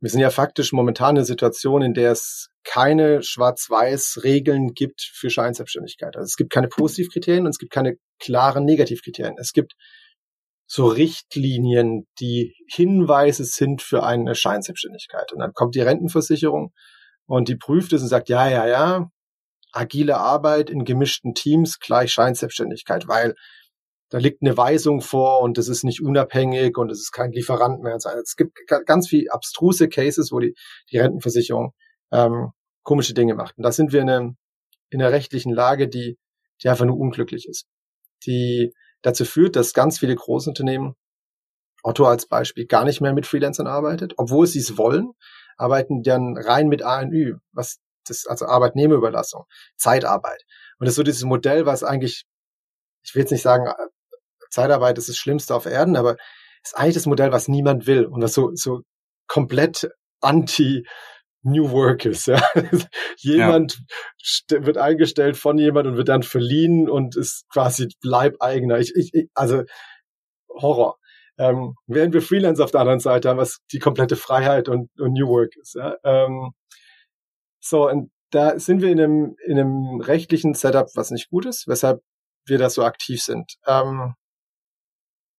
[0.00, 5.28] wir sind ja faktisch momentan in einer Situation, in der es keine Schwarz-Weiß-Regeln gibt für
[5.28, 6.16] Scheinselbstständigkeit.
[6.16, 9.36] Also es gibt keine Positivkriterien und es gibt keine klaren Negativkriterien.
[9.38, 9.74] Es gibt
[10.66, 15.32] so Richtlinien, die Hinweise sind für eine Scheinselbstständigkeit.
[15.32, 16.72] Und dann kommt die Rentenversicherung
[17.28, 19.10] und die prüft es und sagt, ja, ja, ja,
[19.72, 23.34] agile Arbeit in gemischten Teams gleich Scheinselbstständigkeit, weil
[24.10, 27.82] da liegt eine Weisung vor und das ist nicht unabhängig und es ist kein Lieferant
[27.82, 27.96] mehr.
[27.96, 30.54] Es gibt ganz viel abstruse Cases, wo die,
[30.90, 31.74] die Rentenversicherung
[32.10, 33.58] ähm, komische Dinge macht.
[33.58, 34.36] Und da sind wir in, einem,
[34.88, 36.16] in einer rechtlichen Lage, die,
[36.62, 37.66] die einfach nur unglücklich ist.
[38.24, 40.94] Die dazu führt, dass ganz viele Großunternehmen,
[41.82, 45.12] Otto als Beispiel, gar nicht mehr mit Freelancern arbeitet, obwohl sie es wollen,
[45.58, 49.44] arbeiten dann rein mit ANÜ, was das, also Arbeitnehmerüberlassung,
[49.76, 50.42] Zeitarbeit.
[50.78, 52.24] Und das ist so dieses Modell, was eigentlich,
[53.04, 53.70] ich will jetzt nicht sagen,
[54.50, 56.16] Zeitarbeit ist das Schlimmste auf Erden, aber
[56.64, 58.80] ist eigentlich das Modell, was niemand will und was so, so
[59.26, 59.90] komplett
[60.20, 60.86] anti
[61.42, 62.26] New Work ist.
[62.26, 62.42] Ja.
[63.18, 63.78] Jemand
[64.50, 64.66] ja.
[64.66, 68.78] wird eingestellt von jemand und wird dann verliehen und ist quasi Bleibeigener.
[68.78, 69.62] Ich, ich, ich, also
[70.48, 70.98] Horror.
[71.38, 75.12] Ähm, während wir Freelance auf der anderen Seite haben, was die komplette Freiheit und, und
[75.12, 75.74] New Work ist.
[75.74, 75.96] Ja.
[76.04, 76.52] Ähm,
[77.60, 81.68] so, und da sind wir in einem, in einem rechtlichen Setup, was nicht gut ist,
[81.68, 82.02] weshalb
[82.46, 83.54] wir da so aktiv sind.
[83.66, 84.14] Ähm,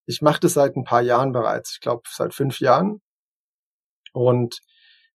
[0.06, 3.02] ich mache das seit ein paar Jahren bereits, ich glaube seit fünf Jahren.
[4.14, 4.60] Und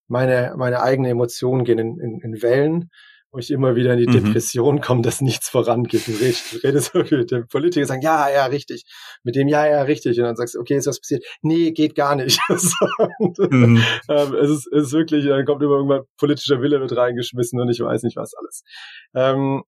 [0.06, 2.90] meine, meine eigenen Emotionen gehen in, in, in Wellen,
[3.34, 4.26] wo ich immer wieder in die mhm.
[4.26, 6.06] Depression komme, dass nichts vorangeht.
[6.06, 8.84] Du redest, redest mit dem Politiker, sagen, ja, ja, richtig.
[9.24, 10.16] Mit dem, ja, ja, richtig.
[10.18, 11.24] Und dann sagst du, okay, ist was passiert?
[11.42, 12.38] Nee, geht gar nicht.
[12.48, 13.82] mhm.
[14.08, 17.68] ähm, es, ist, es ist wirklich, dann kommt immer irgendwann politischer Wille mit reingeschmissen und
[17.70, 18.62] ich weiß nicht was alles.
[19.16, 19.64] Ähm,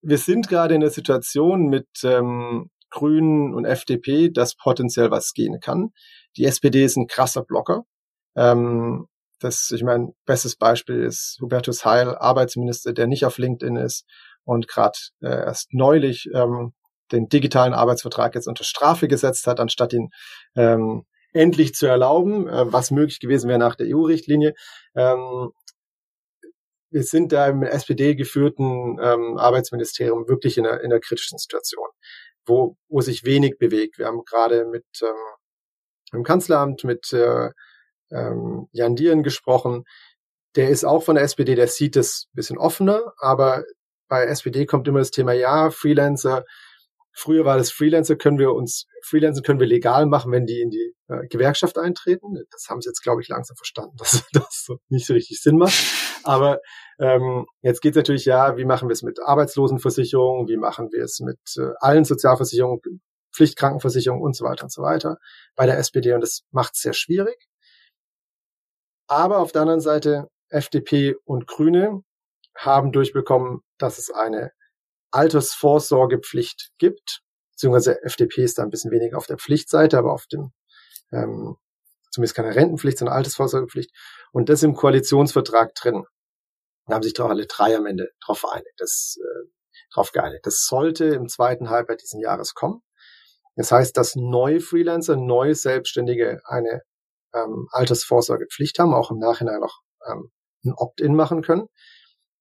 [0.00, 5.58] wir sind gerade in der Situation mit ähm, Grünen und FDP, dass potenziell was gehen
[5.58, 5.90] kann.
[6.36, 7.82] Die SPD ist ein krasser Blocker.
[8.36, 9.08] Ähm,
[9.40, 14.04] das, ich meine, bestes Beispiel ist Hubertus Heil, Arbeitsminister, der nicht auf LinkedIn ist
[14.44, 16.72] und gerade äh, erst neulich ähm,
[17.12, 20.10] den digitalen Arbeitsvertrag jetzt unter Strafe gesetzt hat, anstatt ihn
[20.56, 24.54] ähm, endlich zu erlauben, äh, was möglich gewesen wäre nach der EU-Richtlinie.
[24.94, 25.50] Ähm,
[26.90, 31.88] wir sind da im SPD-geführten ähm, Arbeitsministerium wirklich in einer, in einer kritischen Situation
[32.46, 33.98] wo, wo sich wenig bewegt.
[33.98, 35.14] Wir haben gerade mit ähm,
[36.12, 37.50] im Kanzleramt mit äh,
[38.14, 39.84] ähm, Jan Dieren gesprochen.
[40.56, 43.64] Der ist auch von der SPD, der sieht es bisschen offener, aber
[44.08, 46.44] bei SPD kommt immer das Thema, ja, Freelancer,
[47.16, 50.70] Früher war das Freelancer, können wir uns, Freelancer können wir legal machen, wenn die in
[50.70, 52.34] die äh, Gewerkschaft eintreten.
[52.50, 55.56] Das haben sie jetzt, glaube ich, langsam verstanden, dass das so nicht so richtig Sinn
[55.56, 55.80] macht.
[56.24, 56.60] Aber
[56.98, 61.04] ähm, jetzt geht es natürlich, ja, wie machen wir es mit Arbeitslosenversicherung, wie machen wir
[61.04, 62.80] es mit äh, allen Sozialversicherungen,
[63.32, 65.18] Pflichtkrankenversicherung und so weiter und so weiter
[65.54, 67.48] bei der SPD und das macht es sehr schwierig.
[69.06, 72.02] Aber auf der anderen Seite, FDP und Grüne
[72.56, 74.52] haben durchbekommen, dass es eine
[75.10, 77.20] Altersvorsorgepflicht gibt,
[77.52, 80.52] beziehungsweise FDP ist da ein bisschen weniger auf der Pflichtseite, aber auf dem,
[81.12, 81.56] ähm,
[82.10, 83.90] zumindest keine Rentenpflicht, sondern Altersvorsorgepflicht.
[84.32, 86.04] Und das im Koalitionsvertrag drin.
[86.86, 89.48] Da haben sich doch alle drei am Ende drauf vereinigt, das, äh,
[89.92, 90.46] drauf geeinigt.
[90.46, 92.82] Das sollte im zweiten Halbjahr diesen Jahres kommen.
[93.56, 96.82] Das heißt, dass neue Freelancer, neue Selbstständige eine
[97.34, 100.30] ähm, Altersvorsorgepflicht haben, auch im Nachhinein noch ähm,
[100.64, 101.68] ein Opt-in machen können.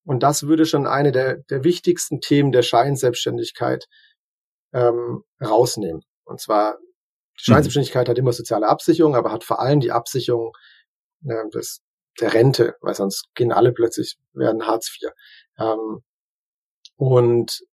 [0.06, 3.88] Und das würde schon eine der, der wichtigsten Themen der Scheinselbstständigkeit
[4.73, 6.01] ähm, rausnehmen.
[6.25, 7.53] Und zwar, die mhm.
[7.53, 8.12] Scheinselbstständigkeit mhm.
[8.12, 10.51] hat immer soziale Absicherung, aber hat vor allem die Absicherung
[11.25, 11.82] äh, des,
[12.19, 15.12] der Rente, weil sonst gehen alle plötzlich, werden Hartz IV.
[15.58, 16.03] Ähm,
[16.95, 17.63] und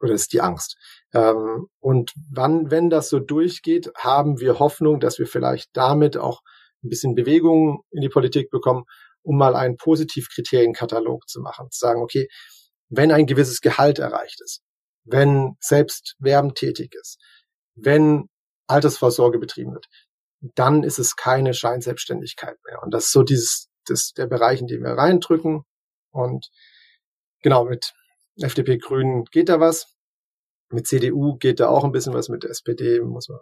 [0.00, 0.76] oder ist die Angst.
[1.14, 6.42] Ähm, und wann, wenn das so durchgeht, haben wir Hoffnung, dass wir vielleicht damit auch
[6.86, 8.84] ein bisschen Bewegung in die Politik bekommen
[9.26, 11.70] um mal einen Positivkriterienkatalog zu machen.
[11.70, 12.28] Zu sagen, okay,
[12.88, 14.62] wenn ein gewisses Gehalt erreicht ist,
[15.04, 17.18] wenn selbst Werben tätig ist,
[17.74, 18.28] wenn
[18.68, 19.86] Altersvorsorge betrieben wird,
[20.40, 22.82] dann ist es keine Scheinselbstständigkeit mehr.
[22.82, 25.62] Und das ist so dieses, das der Bereich, in den wir reindrücken.
[26.12, 26.48] Und
[27.42, 27.94] genau, mit
[28.36, 29.92] FDP Grünen geht da was.
[30.70, 32.28] Mit CDU geht da auch ein bisschen was.
[32.28, 33.40] Mit SPD muss man,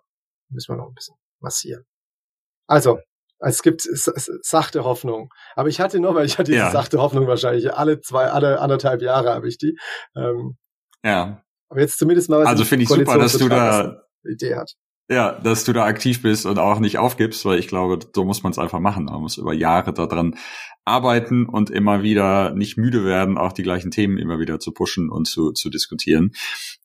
[0.49, 1.85] müssen wir noch ein bisschen massieren.
[2.67, 3.01] Also,
[3.39, 5.31] es gibt sachte Hoffnung.
[5.57, 6.71] Aber ich hatte noch, weil ich hatte diese ja.
[6.71, 9.77] sachte Hoffnung wahrscheinlich alle zwei, alle anderthalb Jahre habe ich die.
[10.17, 10.57] Ähm,
[11.05, 11.43] Ja.
[11.69, 14.75] Aber jetzt zumindest mal Also finde ich super, dass du da Idee hat.
[15.11, 18.43] Ja, dass du da aktiv bist und auch nicht aufgibst, weil ich glaube, so muss
[18.43, 19.05] man es einfach machen.
[19.05, 20.37] Man muss über Jahre daran
[20.87, 25.11] arbeiten und immer wieder nicht müde werden, auch die gleichen Themen immer wieder zu pushen
[25.11, 26.33] und zu, zu diskutieren.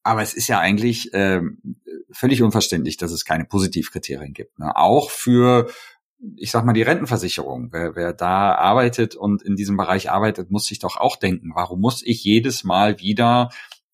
[0.04, 1.78] Aber es ist ja eigentlich ähm,
[2.12, 4.60] völlig unverständlich, dass es keine Positivkriterien gibt.
[4.60, 4.76] Ne?
[4.76, 5.70] Auch für
[6.36, 7.70] ich sag mal, die Rentenversicherung.
[7.72, 11.80] Wer, wer da arbeitet und in diesem Bereich arbeitet, muss sich doch auch denken, warum
[11.80, 13.50] muss ich jedes Mal wieder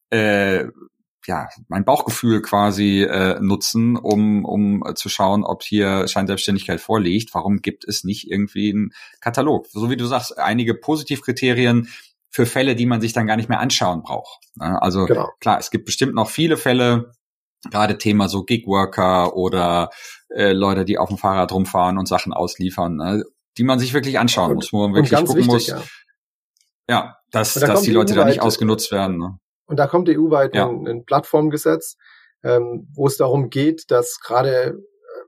[0.09, 0.65] äh,
[1.27, 7.33] ja, mein Bauchgefühl quasi äh, nutzen, um, um zu schauen, ob hier Scheinselbstständigkeit vorliegt.
[7.33, 9.67] Warum gibt es nicht irgendwie einen Katalog?
[9.67, 11.89] So wie du sagst, einige Positivkriterien
[12.29, 14.39] für Fälle, die man sich dann gar nicht mehr anschauen braucht.
[14.55, 14.81] Ne?
[14.81, 15.31] Also genau.
[15.39, 17.13] klar, es gibt bestimmt noch viele Fälle,
[17.71, 19.89] gerade Thema so Gigworker oder
[20.29, 23.23] äh, Leute, die auf dem Fahrrad rumfahren und Sachen ausliefern, ne?
[23.57, 25.67] die man sich wirklich anschauen und, muss, wo man wirklich gucken wichtig, muss.
[25.67, 25.81] Ja.
[26.89, 29.17] ja, dass, da dass die Leute da nicht ausgenutzt werden.
[29.17, 29.37] Ne?
[29.65, 30.67] Und da kommt EU-weit ja.
[30.67, 31.97] ein, ein, Plattformgesetz,
[32.43, 35.25] ähm, wo es darum geht, dass gerade äh,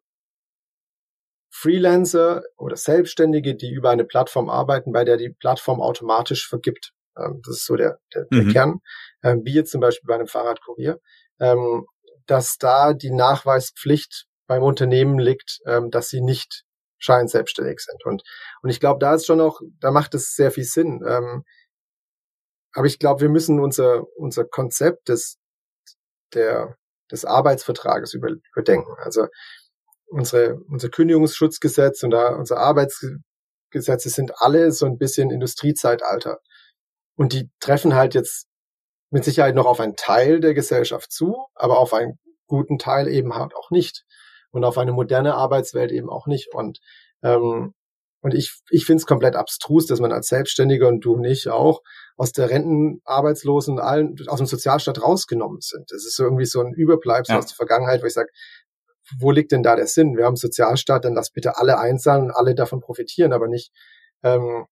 [1.50, 6.93] Freelancer oder Selbstständige, die über eine Plattform arbeiten, bei der die Plattform automatisch vergibt.
[7.17, 8.52] Ähm, das ist so der, der, der mhm.
[8.52, 8.80] Kern.
[9.23, 11.00] Ähm, wie jetzt zum Beispiel bei einem Fahrradkurier.
[11.39, 11.86] Ähm,
[12.27, 16.63] dass da die Nachweispflicht beim Unternehmen liegt, ähm, dass sie nicht
[16.99, 18.05] scheinselbstständig sind.
[18.05, 18.23] Und,
[18.61, 21.03] und ich glaube, da ist schon auch, da macht es sehr viel Sinn.
[21.07, 21.43] Ähm,
[22.73, 25.37] aber ich glaube, wir müssen unser, unser Konzept des,
[26.33, 26.75] der,
[27.11, 28.95] des Arbeitsvertrages über, überdenken.
[28.99, 29.27] Also
[30.07, 36.39] unsere, unser Kündigungsschutzgesetz und da unsere Arbeitsgesetze sind alle so ein bisschen Industriezeitalter.
[37.15, 38.46] Und die treffen halt jetzt
[39.09, 43.35] mit Sicherheit noch auf einen Teil der Gesellschaft zu, aber auf einen guten Teil eben
[43.35, 44.03] halt auch nicht.
[44.51, 46.53] Und auf eine moderne Arbeitswelt eben auch nicht.
[46.53, 46.79] Und
[47.21, 47.73] ähm,
[48.21, 51.81] und ich, ich finde es komplett abstrus, dass man als Selbstständiger und du nicht auch
[52.15, 55.91] aus der Rentenarbeitslosen allen aus dem Sozialstaat rausgenommen sind.
[55.91, 57.39] Das ist so irgendwie so ein Überbleibsel ja.
[57.39, 58.29] aus der Vergangenheit, wo ich sage,
[59.19, 60.17] wo liegt denn da der Sinn?
[60.17, 63.71] Wir haben Sozialstaat, dann lass bitte alle einzahlen und alle davon profitieren, aber nicht,
[64.23, 64.65] ähm,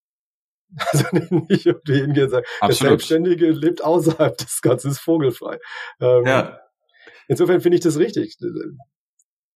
[0.91, 5.59] also nicht irgendwie hingehen sagen, der Selbstständige lebt außerhalb des Ganzen, ist vogelfrei.
[6.01, 6.59] Ähm, ja.
[7.27, 8.37] Insofern finde ich das richtig.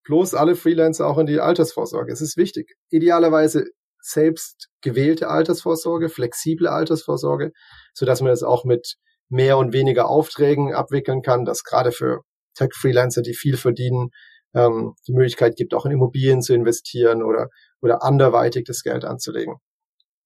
[0.03, 2.11] Bloß alle Freelancer auch in die Altersvorsorge.
[2.11, 2.75] Es ist wichtig.
[2.89, 3.65] Idealerweise
[4.01, 7.51] selbst gewählte Altersvorsorge, flexible Altersvorsorge,
[7.93, 8.95] so dass man das auch mit
[9.29, 12.21] mehr und weniger Aufträgen abwickeln kann, dass gerade für
[12.55, 14.09] Tech-Freelancer, die viel verdienen,
[14.55, 17.49] ähm, die Möglichkeit gibt, auch in Immobilien zu investieren oder,
[17.81, 19.57] oder anderweitig das Geld anzulegen.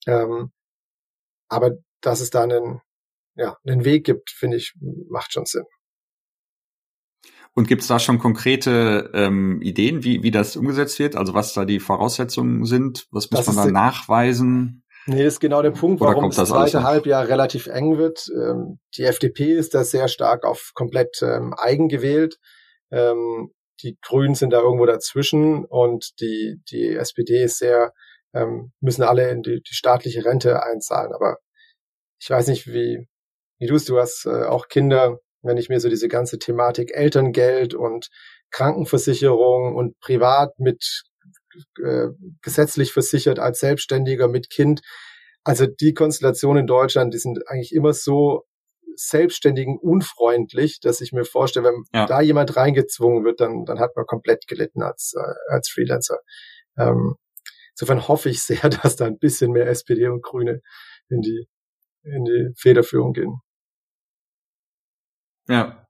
[0.08, 0.51] Ähm,
[1.49, 2.82] aber dass es da einen,
[3.36, 4.73] ja, einen Weg gibt, finde ich,
[5.10, 5.65] macht schon Sinn.
[7.56, 11.15] Und gibt es da schon konkrete ähm, Ideen, wie, wie das umgesetzt wird?
[11.15, 13.06] Also was da die Voraussetzungen sind?
[13.12, 14.84] Was muss das man da nachweisen?
[15.06, 18.27] Nee, das ist genau der Punkt, warum das, das zweite Halbjahr relativ eng wird.
[18.34, 22.39] Ähm, die FDP ist da sehr stark auf komplett ähm, eigen gewählt.
[22.89, 23.51] Ähm,
[23.82, 27.91] die Grünen sind da irgendwo dazwischen und die, die SPD ist sehr,
[28.34, 31.13] ähm, müssen alle in die, die staatliche Rente einzahlen.
[31.13, 31.38] Aber
[32.19, 33.08] ich weiß nicht, wie,
[33.60, 36.91] wie du es, du hast äh, auch Kinder, wenn ich mir so diese ganze Thematik
[36.93, 38.10] Elterngeld und
[38.52, 41.04] Krankenversicherung und privat mit
[41.84, 42.08] äh,
[42.41, 44.82] gesetzlich versichert als Selbstständiger mit Kind.
[45.43, 48.43] Also die Konstellation in Deutschland, die sind eigentlich immer so
[48.96, 52.06] Selbstständigen unfreundlich, dass ich mir vorstelle, wenn ja.
[52.06, 56.19] da jemand reingezwungen wird, dann, dann hat man komplett gelitten als, äh, als Freelancer.
[56.78, 57.15] Ähm,
[57.73, 60.62] insofern hoffe ich sehr, dass da ein bisschen mehr SPD und Grüne
[61.09, 61.47] in die,
[62.03, 63.39] in die Federführung gehen.
[65.47, 65.88] Ja.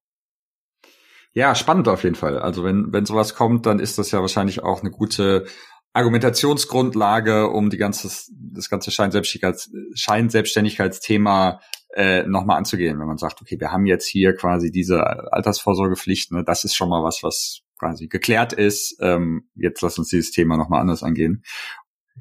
[1.35, 2.37] Ja, spannend auf jeden Fall.
[2.37, 5.45] Also wenn, wenn sowas kommt, dann ist das ja wahrscheinlich auch eine gute
[5.93, 11.59] Argumentationsgrundlage, um die ganze, das ganze Scheinselbstständigkeits, Scheinselbstständigkeitsthema
[11.95, 12.99] äh, nochmal anzugehen.
[12.99, 16.89] Wenn man sagt, okay, wir haben jetzt hier quasi diese Altersvorsorgepflicht, ne, das ist schon
[16.89, 18.97] mal was, was quasi geklärt ist.
[19.01, 21.43] Ähm, jetzt lass uns dieses Thema nochmal anders angehen.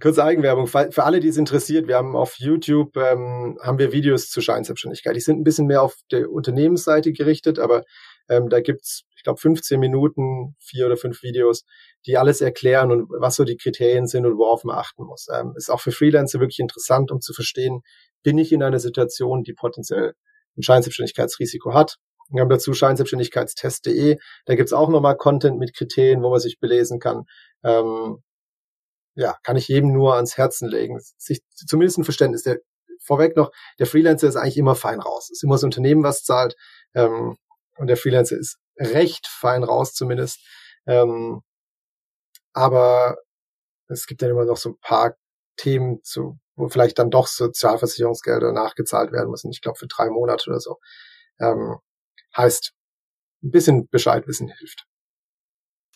[0.01, 0.66] Kurze Eigenwerbung.
[0.66, 5.14] Für alle, die es interessiert, wir haben auf YouTube ähm, haben wir Videos zur Scheinselbstständigkeit.
[5.14, 7.82] Die sind ein bisschen mehr auf der Unternehmensseite gerichtet, aber
[8.28, 11.64] ähm, da gibt's, ich glaube, 15 Minuten, vier oder fünf Videos,
[12.07, 15.28] die alles erklären und was so die Kriterien sind und worauf man achten muss.
[15.32, 17.82] Ähm, ist auch für Freelancer wirklich interessant, um zu verstehen,
[18.22, 20.14] bin ich in einer Situation, die potenziell
[20.57, 21.99] ein Scheinselbstständigkeitsrisiko hat.
[22.31, 24.18] Wir haben dazu scheinselbstständigkeitstest.de.
[24.47, 27.25] Da gibt's auch nochmal Content mit Kriterien, wo man sich belesen kann.
[27.64, 28.23] Ähm,
[29.14, 30.99] ja, kann ich jedem nur ans Herzen legen.
[31.18, 32.43] Sich zumindest ein Verständnis.
[32.43, 32.59] Der,
[33.01, 35.25] vorweg noch, der Freelancer ist eigentlich immer fein raus.
[35.25, 36.57] Es ist immer das Unternehmen, was zahlt.
[36.95, 37.37] Ähm,
[37.77, 40.41] und der Freelancer ist recht fein raus zumindest.
[40.87, 41.43] Ähm,
[42.53, 43.16] aber
[43.89, 45.16] es gibt dann immer noch so ein paar
[45.57, 49.51] Themen, zu, wo vielleicht dann doch Sozialversicherungsgelder nachgezahlt werden müssen.
[49.51, 50.79] Ich glaube für drei Monate oder so.
[51.41, 51.77] Ähm,
[52.37, 52.72] Heißt,
[53.43, 54.87] ein bisschen Bescheid wissen hilft.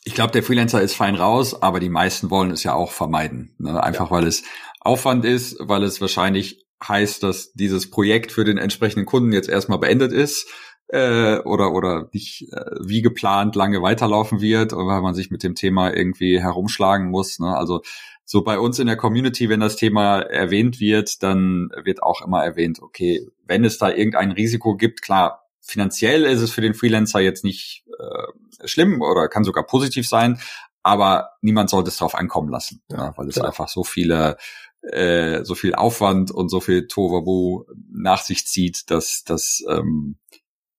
[0.05, 3.55] Ich glaube, der Freelancer ist fein raus, aber die meisten wollen es ja auch vermeiden.
[3.59, 3.83] Ne?
[3.83, 4.17] Einfach ja.
[4.17, 4.45] weil es
[4.81, 9.79] Aufwand ist, weil es wahrscheinlich heißt, dass dieses Projekt für den entsprechenden Kunden jetzt erstmal
[9.79, 10.49] beendet ist
[10.89, 15.55] äh, oder oder nicht äh, wie geplant lange weiterlaufen wird, weil man sich mit dem
[15.55, 17.39] Thema irgendwie herumschlagen muss.
[17.39, 17.57] Ne?
[17.57, 17.83] Also
[18.25, 22.45] so bei uns in der Community, wenn das Thema erwähnt wird, dann wird auch immer
[22.45, 27.21] erwähnt, okay, wenn es da irgendein Risiko gibt, klar, finanziell ist es für den Freelancer
[27.21, 30.41] jetzt nicht äh, schlimm oder kann sogar positiv sein,
[30.83, 33.49] aber niemand sollte es darauf ankommen lassen, ja, ja, weil es klar.
[33.49, 34.37] einfach so viele
[34.83, 40.17] äh, so viel Aufwand und so viel Tovabu nach sich zieht, dass das ähm,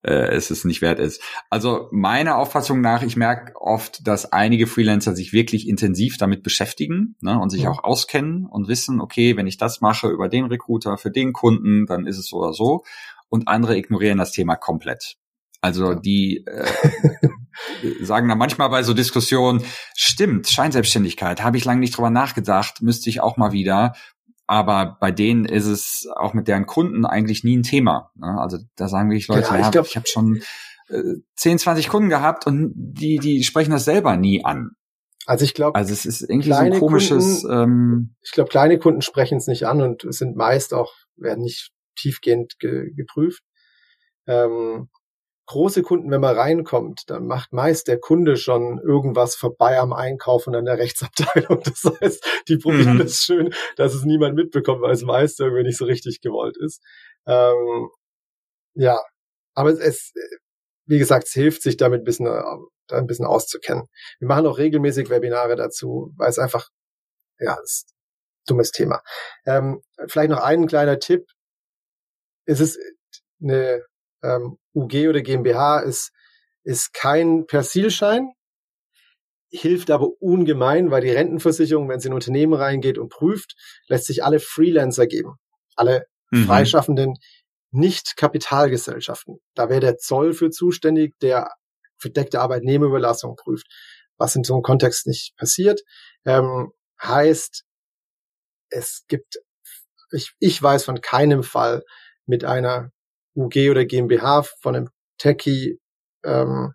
[0.02, 1.20] äh, es es nicht wert ist.
[1.50, 7.16] Also meiner Auffassung nach, ich merke oft, dass einige Freelancer sich wirklich intensiv damit beschäftigen
[7.20, 7.70] ne, und sich ja.
[7.70, 11.86] auch auskennen und wissen, okay, wenn ich das mache über den Recruiter für den Kunden,
[11.86, 12.84] dann ist es so oder so.
[13.28, 15.16] Und andere ignorieren das Thema komplett.
[15.60, 16.64] Also die äh,
[18.04, 19.64] sagen dann manchmal bei so Diskussionen,
[19.94, 23.94] stimmt, Scheinselbstständigkeit, habe ich lange nicht drüber nachgedacht, müsste ich auch mal wieder.
[24.46, 28.12] Aber bei denen ist es auch mit deren Kunden eigentlich nie ein Thema.
[28.14, 28.38] Ne?
[28.40, 30.42] Also da sagen wirklich Leute, ja, ich, glaub, ich habe schon
[30.88, 34.70] äh, 10, 20 Kunden gehabt und die, die sprechen das selber nie an.
[35.26, 37.42] Also ich glaube, also es ist irgendwie so ein komisches.
[37.42, 41.42] Kunden, ähm, ich glaube, kleine Kunden sprechen es nicht an und sind meist auch werden
[41.42, 43.42] nicht tiefgehend ge geprüft.
[44.26, 44.88] Ähm,
[45.48, 50.46] große Kunden, wenn man reinkommt, dann macht meist der Kunde schon irgendwas vorbei am Einkauf
[50.46, 51.62] und an der Rechtsabteilung.
[51.64, 53.00] Das heißt, die probieren mhm.
[53.00, 56.82] es schön, dass es niemand mitbekommt, weil es meist irgendwie nicht so richtig gewollt ist.
[57.26, 57.88] Ähm,
[58.74, 59.00] ja,
[59.54, 60.12] aber es,
[60.86, 63.84] wie gesagt, es hilft sich damit ein bisschen, da ein bisschen auszukennen.
[64.18, 66.68] Wir machen auch regelmäßig Webinare dazu, weil es einfach,
[67.38, 69.02] ja, ist ein dummes Thema.
[69.46, 71.26] Ähm, vielleicht noch ein kleiner Tipp.
[72.48, 72.78] Es ist
[73.42, 73.84] eine
[74.22, 76.12] ähm, UG oder GmbH ist,
[76.64, 78.32] ist kein Persilschein,
[79.50, 83.54] hilft aber ungemein, weil die Rentenversicherung, wenn sie in ein Unternehmen reingeht und prüft,
[83.86, 85.36] lässt sich alle Freelancer geben.
[85.76, 86.46] Alle mhm.
[86.46, 87.14] freischaffenden
[87.70, 89.40] Nicht-Kapitalgesellschaften.
[89.54, 91.52] Da wäre der Zoll für zuständig, der
[91.98, 93.66] verdeckte Arbeitnehmerüberlassung prüft,
[94.16, 95.82] was in so einem Kontext nicht passiert.
[96.24, 96.72] Ähm,
[97.02, 97.64] heißt,
[98.70, 99.38] es gibt,
[100.12, 101.82] ich, ich weiß von keinem Fall
[102.28, 102.90] mit einer
[103.34, 105.80] UG oder GmbH von einem Techie,
[106.24, 106.72] ähm,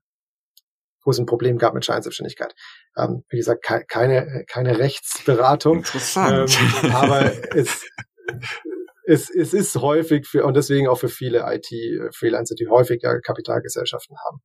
[1.03, 2.53] wo es ein Problem gab mit Scheinselbstständigkeit.
[2.97, 5.77] Ähm, wie gesagt, ke keine, keine Rechtsberatung.
[5.77, 6.57] Interessant.
[6.83, 7.85] Ähm, aber es,
[9.05, 14.17] es, es ist häufig für, und deswegen auch für viele IT-Freelancer, die häufig ja Kapitalgesellschaften
[14.25, 14.41] haben.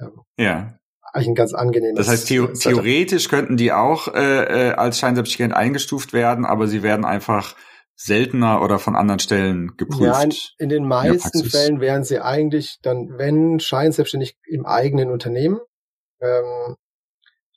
[0.00, 0.78] Ähm, ja.
[1.12, 1.96] Eigentlich ein ganz angenehmes.
[1.96, 6.82] Das heißt, theo theoretisch könnten die auch äh, äh, als Scheinselbstständigkeit eingestuft werden, aber sie
[6.82, 7.56] werden einfach
[7.98, 10.02] seltener oder von anderen Stellen geprüft?
[10.02, 15.10] Ja, in, in den meisten in Fällen wären sie eigentlich dann, wenn scheinselbstständig im eigenen
[15.10, 15.58] Unternehmen.
[16.20, 16.76] Ähm,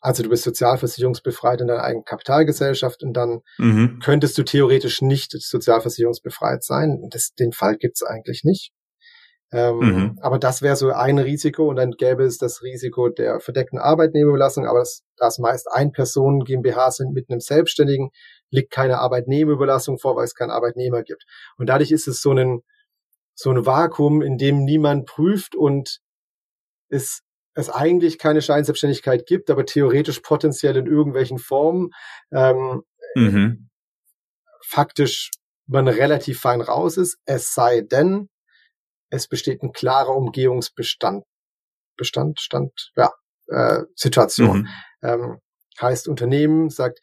[0.01, 3.99] also du bist sozialversicherungsbefreit in deiner eigenen Kapitalgesellschaft und dann mhm.
[4.03, 7.07] könntest du theoretisch nicht sozialversicherungsbefreit sein.
[7.11, 8.71] Das, den Fall gibt's eigentlich nicht.
[9.53, 10.19] Ähm, mhm.
[10.21, 14.65] Aber das wäre so ein Risiko und dann gäbe es das Risiko der verdeckten Arbeitnehmerüberlassung,
[14.65, 18.09] aber das, das meist ein Personen GmbH sind mit einem Selbstständigen,
[18.51, 21.25] liegt keine Arbeitnehmerüberlassung vor, weil es keinen Arbeitnehmer gibt.
[21.57, 22.61] Und dadurch ist es so ein,
[23.33, 25.99] so ein Vakuum, in dem niemand prüft und
[26.89, 27.21] es,
[27.55, 31.89] es eigentlich keine Scheinselbstständigkeit gibt, aber theoretisch potenziell in irgendwelchen Formen
[32.31, 32.83] ähm,
[33.15, 33.69] mhm.
[34.63, 35.31] faktisch
[35.67, 38.29] man relativ fein raus ist, es sei denn,
[39.09, 41.23] es besteht ein klarer Umgehungsbestand,
[41.97, 43.11] Bestand, Stand, ja,
[43.47, 44.61] äh, Situation.
[44.61, 44.67] Mhm.
[45.03, 45.39] Ähm,
[45.81, 46.99] heißt, Unternehmen sagt,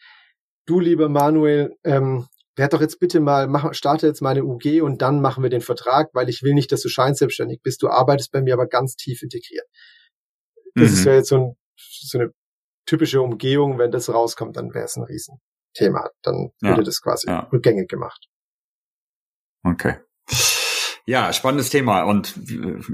[0.68, 5.00] du lieber Manuel, ähm, werd doch jetzt bitte mal, mach, starte jetzt meine UG und
[5.00, 7.82] dann machen wir den Vertrag, weil ich will nicht, dass du scheinselbstständig bist.
[7.82, 9.66] Du arbeitest bei mir aber ganz tief integriert.
[10.74, 10.94] Das mhm.
[10.94, 12.32] ist ja jetzt so, ein, so eine
[12.84, 13.78] typische Umgehung.
[13.78, 16.10] Wenn das rauskommt, dann wäre es ein Riesenthema.
[16.22, 16.70] Dann ja.
[16.70, 17.48] würde das quasi ja.
[17.52, 18.26] rückgängig gemacht.
[19.62, 19.96] Okay.
[21.06, 22.34] Ja, spannendes Thema und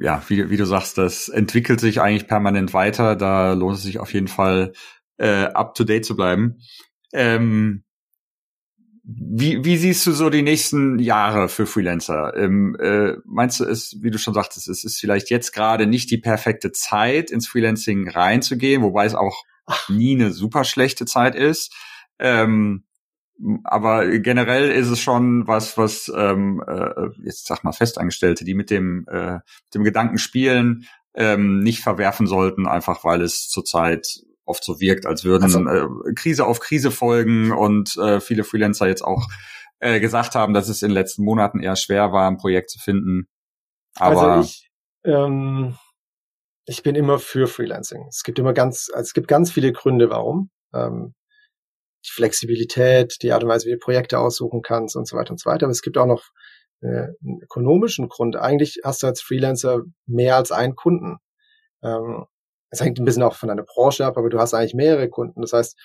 [0.00, 3.16] ja, wie, wie, du sagst, das entwickelt sich eigentlich permanent weiter.
[3.16, 4.72] Da lohnt es sich auf jeden Fall
[5.16, 6.60] äh, up to date zu bleiben.
[7.14, 7.84] Ähm,
[9.06, 12.34] wie, wie siehst du so die nächsten Jahre für Freelancer?
[12.36, 16.10] Ähm, äh, meinst du es, wie du schon sagtest, es ist vielleicht jetzt gerade nicht
[16.10, 19.44] die perfekte Zeit, ins Freelancing reinzugehen, wobei es auch
[19.88, 21.74] nie eine super schlechte Zeit ist.
[22.18, 22.84] Ähm,
[23.64, 28.70] aber generell ist es schon was, was ähm, äh, jetzt sag mal Festangestellte, die mit
[28.70, 29.40] dem, äh,
[29.74, 35.24] dem Gedanken spielen, ähm, nicht verwerfen sollten, einfach weil es zurzeit oft so wirkt, als
[35.24, 39.26] würden also, äh, Krise auf Krise folgen und äh, viele Freelancer jetzt auch
[39.80, 42.78] äh, gesagt haben, dass es in den letzten Monaten eher schwer war, ein Projekt zu
[42.78, 43.28] finden.
[43.96, 44.70] Aber also ich,
[45.04, 45.76] ähm,
[46.66, 48.06] ich bin immer für Freelancing.
[48.08, 50.50] Es gibt immer ganz, also es gibt ganz viele Gründe, warum.
[50.72, 51.14] Ähm,
[52.06, 55.40] die Flexibilität, die Art und Weise, wie du Projekte aussuchen kannst und so weiter und
[55.40, 55.66] so weiter.
[55.66, 56.24] Aber es gibt auch noch
[56.82, 58.36] äh, einen ökonomischen Grund.
[58.36, 61.16] Eigentlich hast du als Freelancer mehr als einen Kunden.
[61.82, 62.24] Ähm,
[62.74, 65.40] es hängt ein bisschen auch von deiner Branche ab, aber du hast eigentlich mehrere Kunden.
[65.40, 65.78] Das heißt,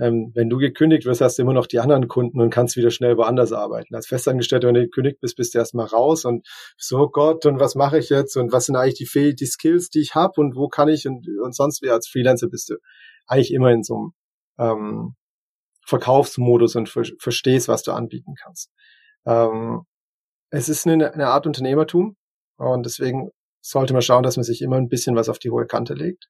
[0.00, 2.90] ähm, wenn du gekündigt wirst, hast du immer noch die anderen Kunden und kannst wieder
[2.90, 3.94] schnell woanders arbeiten.
[3.94, 7.60] Als Festangestellter, wenn du gekündigt bist, bist du erstmal raus und so oh Gott, und
[7.60, 10.40] was mache ich jetzt und was sind eigentlich die, Fehl die Skills, die ich habe
[10.40, 12.76] und wo kann ich und, und sonst wie als Freelancer bist du
[13.26, 14.12] eigentlich immer in so einem
[14.58, 15.14] ähm,
[15.86, 18.70] Verkaufsmodus und ver verstehst, was du anbieten kannst.
[19.26, 19.82] Ähm,
[20.50, 22.16] es ist eine, eine Art Unternehmertum
[22.56, 23.30] und deswegen
[23.64, 26.28] sollte man schauen, dass man sich immer ein bisschen was auf die hohe Kante legt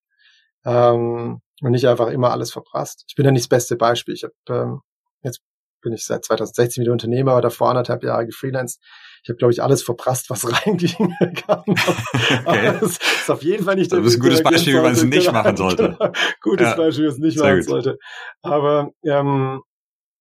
[0.65, 3.05] ähm, und nicht einfach immer alles verprasst.
[3.09, 4.15] Ich bin ja nicht das beste Beispiel.
[4.15, 4.81] Ich habe ähm,
[5.23, 5.41] jetzt
[5.85, 8.81] bin ich seit 2016 wieder Unternehmer, aber davor anderthalb Jahre gefreelanced.
[9.23, 11.15] Ich habe, glaube ich, alles verprasst, was reinging
[11.47, 11.63] kann.
[12.47, 12.79] okay.
[12.81, 15.05] das ist auf jeden Fall nicht der Das ist ein gutes Beispiel, wie man es
[15.05, 15.97] nicht machen sollte.
[15.99, 16.13] Genau.
[16.41, 16.77] Gutes ja.
[16.77, 17.69] Beispiel, wie man es nicht Sehr machen gut.
[17.69, 17.99] sollte.
[18.43, 19.61] Aber ähm,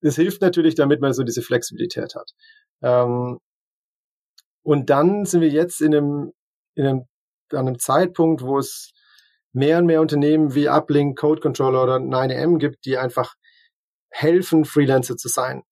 [0.01, 2.31] es hilft natürlich, damit man so diese Flexibilität hat.
[2.81, 3.39] Ähm,
[4.63, 6.31] und dann sind wir jetzt in einem, in
[6.77, 7.05] einem,
[7.51, 8.91] an einem Zeitpunkt, wo es
[9.53, 13.35] mehr und mehr Unternehmen wie Uplink, Code Controller oder 9am gibt, die einfach
[14.09, 15.63] helfen, Freelancer zu sein.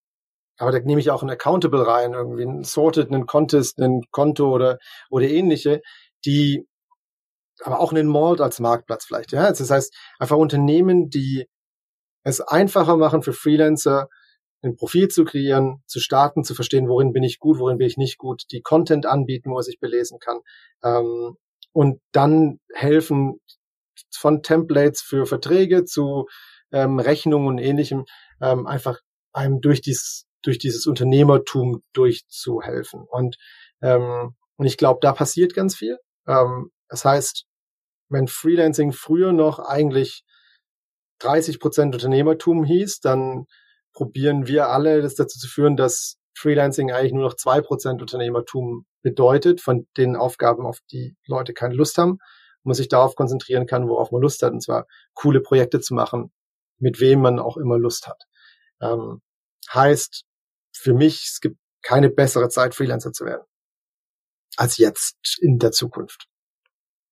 [0.58, 4.52] Aber da nehme ich auch ein Accountable rein, irgendwie ein Sorted, einen Contest, ein Konto
[4.52, 4.78] oder,
[5.10, 5.80] oder ähnliche,
[6.24, 6.66] die,
[7.60, 9.48] aber auch einen Malt als Marktplatz vielleicht, ja.
[9.48, 11.46] Das heißt, einfach Unternehmen, die
[12.24, 14.08] es einfacher machen für Freelancer,
[14.62, 17.96] ein Profil zu kreieren, zu starten, zu verstehen, worin bin ich gut, worin bin ich
[17.96, 20.40] nicht gut, die Content anbieten, wo er sich belesen kann,
[20.82, 21.36] ähm,
[21.72, 23.40] und dann helfen
[24.14, 26.26] von Templates für Verträge zu
[26.70, 28.04] ähm, Rechnungen und ähnlichem,
[28.40, 29.00] ähm, einfach
[29.32, 33.04] einem durch dieses, durch dieses Unternehmertum durchzuhelfen.
[33.08, 33.36] Und,
[33.80, 35.98] ähm, und ich glaube, da passiert ganz viel.
[36.26, 37.46] Ähm, das heißt,
[38.08, 40.24] wenn Freelancing früher noch eigentlich
[41.20, 43.46] 30 Prozent Unternehmertum hieß, dann
[43.92, 48.86] probieren wir alle, das dazu zu führen, dass Freelancing eigentlich nur noch zwei Prozent Unternehmertum
[49.02, 52.18] bedeutet, von den Aufgaben, auf die Leute keine Lust haben,
[52.62, 56.32] man sich darauf konzentrieren kann, worauf man Lust hat, und zwar coole Projekte zu machen,
[56.78, 58.22] mit wem man auch immer Lust hat.
[58.80, 59.20] Ähm,
[59.72, 60.24] heißt
[60.74, 63.44] für mich, es gibt keine bessere Zeit, Freelancer zu werden,
[64.56, 66.28] als jetzt in der Zukunft.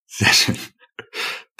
[0.07, 0.59] Sehr schön.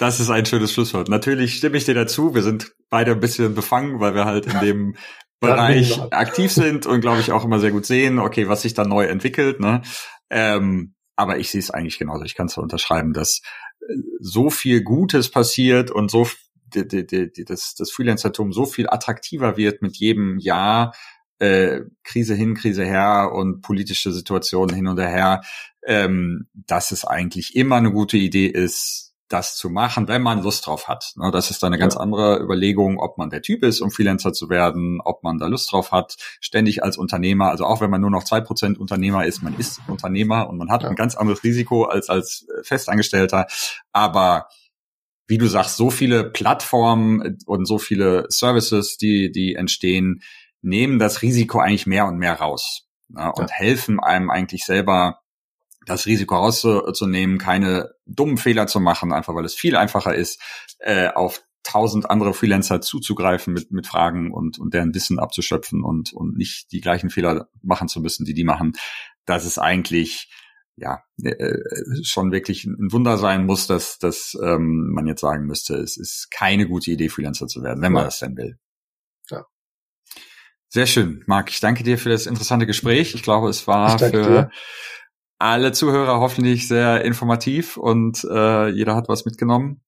[0.01, 1.09] Das ist ein schönes Schlusswort.
[1.09, 2.33] Natürlich stimme ich dir dazu.
[2.33, 4.95] Wir sind beide ein bisschen befangen, weil wir halt in dem
[5.39, 8.83] Bereich aktiv sind und glaube ich auch immer sehr gut sehen, okay, was sich da
[8.83, 9.59] neu entwickelt.
[9.59, 9.83] Ne?
[10.31, 12.23] Ähm, aber ich sehe es eigentlich genauso.
[12.23, 13.43] Ich kann es unterschreiben, dass
[13.81, 16.27] äh, so viel Gutes passiert und so
[16.73, 20.95] die, die, die, das, das Freelancertum so viel attraktiver wird mit jedem Jahr,
[21.37, 25.41] äh, Krise hin, Krise her und politische Situationen hin und her,
[25.85, 30.65] ähm, dass es eigentlich immer eine gute Idee ist, das zu machen, wenn man Lust
[30.67, 31.13] drauf hat.
[31.15, 32.01] Ne, das ist dann eine ganz ja.
[32.01, 35.71] andere Überlegung, ob man der Typ ist, um Freelancer zu werden, ob man da Lust
[35.71, 39.41] drauf hat, ständig als Unternehmer, also auch wenn man nur noch zwei Prozent Unternehmer ist,
[39.43, 40.89] man ist Unternehmer und man hat ja.
[40.89, 43.47] ein ganz anderes Risiko als als Festangestellter.
[43.91, 44.47] Aber
[45.27, 50.21] wie du sagst, so viele Plattformen und so viele Services, die, die entstehen,
[50.61, 53.55] nehmen das Risiko eigentlich mehr und mehr raus ne, und ja.
[53.55, 55.20] helfen einem eigentlich selber
[55.85, 60.39] das Risiko rauszunehmen, keine dummen Fehler zu machen, einfach weil es viel einfacher ist,
[60.79, 66.11] äh, auf tausend andere Freelancer zuzugreifen mit, mit Fragen und, und deren Wissen abzuschöpfen und,
[66.13, 68.73] und nicht die gleichen Fehler machen zu müssen, die die machen.
[69.25, 70.31] Das ist eigentlich
[70.75, 71.57] ja äh,
[72.03, 76.29] schon wirklich ein Wunder sein muss, dass, dass ähm, man jetzt sagen müsste, es ist
[76.31, 78.07] keine gute Idee, Freelancer zu werden, wenn man ja.
[78.07, 78.57] das denn will.
[79.29, 79.45] Ja.
[80.69, 81.49] Sehr schön, Marc.
[81.49, 83.13] Ich danke dir für das interessante Gespräch.
[83.13, 84.51] Ich glaube, es war für dir.
[85.41, 89.81] Alle Zuhörer hoffentlich sehr informativ und äh, jeder hat was mitgenommen.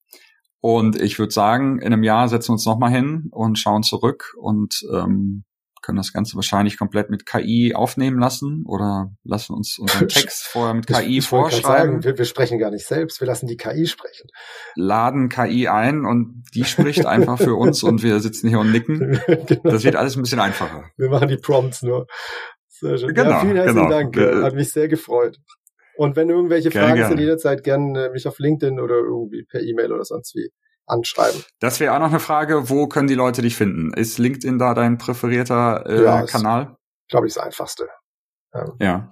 [0.59, 4.33] Und ich würde sagen, in einem Jahr setzen wir uns nochmal hin und schauen zurück
[4.39, 5.43] und ähm,
[5.83, 10.73] können das Ganze wahrscheinlich komplett mit KI aufnehmen lassen oder lassen uns unseren Text vorher
[10.73, 11.61] mit KI ich, vorschreiben.
[11.61, 14.29] Sagen, wir, wir, sprechen gar nicht selbst, wir lassen die KI sprechen.
[14.75, 19.19] Laden KI ein und die spricht einfach für uns und wir sitzen hier und nicken.
[19.27, 19.61] genau.
[19.63, 20.85] Das wird alles ein bisschen einfacher.
[20.97, 22.07] Wir machen die Prompts nur.
[22.73, 23.13] Sehr schön.
[23.13, 23.89] Genau, ja, vielen herzlichen genau.
[23.89, 24.43] Dank.
[24.43, 25.37] Hat mich sehr gefreut.
[25.95, 27.09] Und wenn irgendwelche Fragen gerne.
[27.09, 30.49] sind, jederzeit gerne mich auf LinkedIn oder irgendwie per E-Mail oder sonst wie
[30.87, 31.43] anschreiben.
[31.59, 33.93] Das wäre auch noch eine Frage, wo können die Leute dich finden?
[33.93, 36.75] Ist LinkedIn da dein präferierter äh, ja, Kanal?
[37.09, 37.87] Glaube ich, das einfachste.
[38.53, 38.73] Ähm.
[38.79, 39.09] Ja.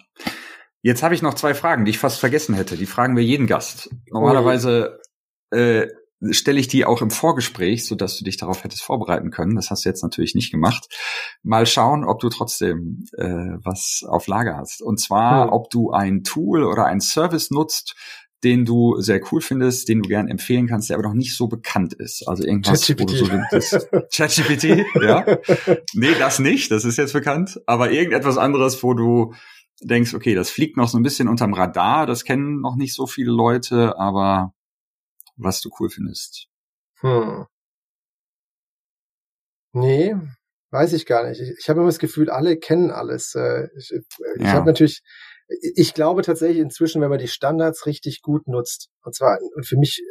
[0.81, 2.75] Jetzt habe ich noch zwei Fragen, die ich fast vergessen hätte.
[2.75, 3.91] Die fragen wir jeden Gast.
[4.09, 4.99] Normalerweise
[5.51, 5.87] äh,
[6.29, 9.55] stelle ich die auch im Vorgespräch, so dass du dich darauf hättest vorbereiten können.
[9.55, 10.87] Das hast du jetzt natürlich nicht gemacht.
[11.43, 14.81] Mal schauen, ob du trotzdem äh, was auf Lager hast.
[14.81, 15.49] Und zwar, hm.
[15.53, 17.95] ob du ein Tool oder ein Service nutzt,
[18.43, 21.47] den du sehr cool findest, den du gern empfehlen kannst, der aber noch nicht so
[21.47, 22.27] bekannt ist.
[22.27, 23.27] Also irgendwas, wo du so
[24.15, 25.25] ChatGPT, ja.
[25.93, 27.61] Nee, das nicht, das ist jetzt bekannt.
[27.67, 29.33] Aber irgendetwas anderes, wo du
[29.83, 33.05] denkst, okay, das fliegt noch so ein bisschen unterm Radar, das kennen noch nicht so
[33.05, 34.53] viele Leute, aber
[35.35, 36.47] was du cool findest.
[36.99, 37.45] Hm.
[39.73, 40.15] Nee,
[40.71, 41.41] weiß ich gar nicht.
[41.41, 43.35] Ich, ich habe immer das Gefühl, alle kennen alles.
[43.35, 44.03] Äh, ich, ich
[44.37, 44.53] ja.
[44.53, 45.01] habe natürlich,
[45.47, 49.77] ich glaube tatsächlich inzwischen, wenn man die Standards richtig gut nutzt, und zwar und für
[49.77, 50.01] mich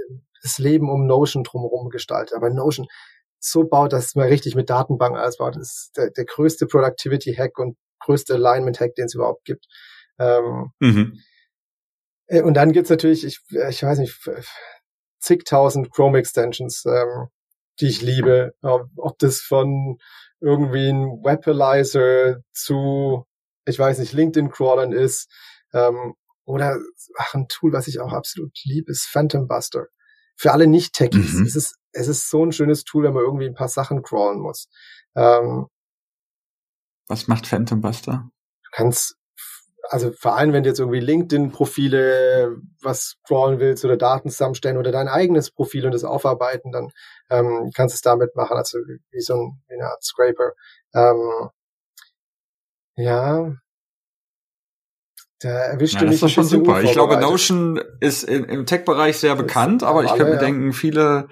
[0.43, 2.87] das Leben um Notion drumherum gestaltet, aber Notion
[3.39, 7.59] so baut, dass man richtig mit Datenbanken alles baut, das ist der, der größte Productivity-Hack
[7.59, 9.67] und größte Alignment-Hack, den es überhaupt gibt.
[10.19, 11.21] Ähm, mhm.
[12.27, 14.15] Äh, und dann gibt's natürlich, ich, ich weiß nicht,
[15.21, 17.29] zigtausend Chrome-Extensions, ähm,
[17.81, 18.53] die ich liebe.
[18.63, 19.99] Ob das von
[20.41, 23.27] irgendwie ein Webalizer zu,
[23.67, 25.31] ich weiß nicht, LinkedIn-Crawlern ist,
[25.73, 26.15] ähm,
[26.45, 26.79] oder
[27.17, 29.87] ach, ein Tool, was ich auch absolut liebe, ist Phantom Buster.
[30.37, 31.35] Für alle Nicht-Techies.
[31.35, 31.47] Mhm.
[31.47, 34.41] Es ist, es ist so ein schönes Tool, wenn man irgendwie ein paar Sachen crawlen
[34.41, 34.69] muss.
[35.15, 35.67] Ähm,
[37.07, 38.31] was macht Phantom Buster?
[38.65, 39.17] Du kannst,
[39.89, 44.93] also vor allem, wenn du jetzt irgendwie LinkedIn-Profile was crawlen willst oder Daten zusammenstellen oder
[44.93, 46.91] dein eigenes Profil und das aufarbeiten, dann
[47.31, 50.53] ähm, kannst du es damit machen, also wie so ein, wie eine Art Scraper.
[50.95, 51.49] Ähm,
[52.97, 53.53] ja,
[55.43, 56.83] der erwischt ja, das ist schon super.
[56.83, 61.29] Ich glaube, Notion ist im Tech-Bereich sehr bekannt, aber ich könnte mir denken, viele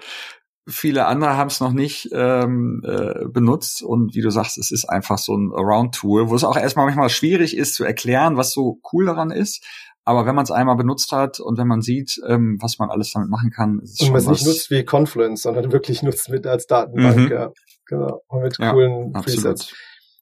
[0.69, 4.85] Viele andere haben es noch nicht ähm, äh, benutzt und wie du sagst, es ist
[4.85, 8.79] einfach so ein Around-Tool, wo es auch erstmal manchmal schwierig ist zu erklären, was so
[8.91, 9.63] cool daran ist.
[10.05, 13.11] Aber wenn man es einmal benutzt hat und wenn man sieht, ähm, was man alles
[13.11, 16.29] damit machen kann, ist es und man es nicht nutzt wie Confluence, sondern wirklich nutzt
[16.29, 17.31] mit als Datenbank, mhm.
[17.31, 17.51] ja,
[17.85, 19.73] genau, und mit ja, coolen Presets.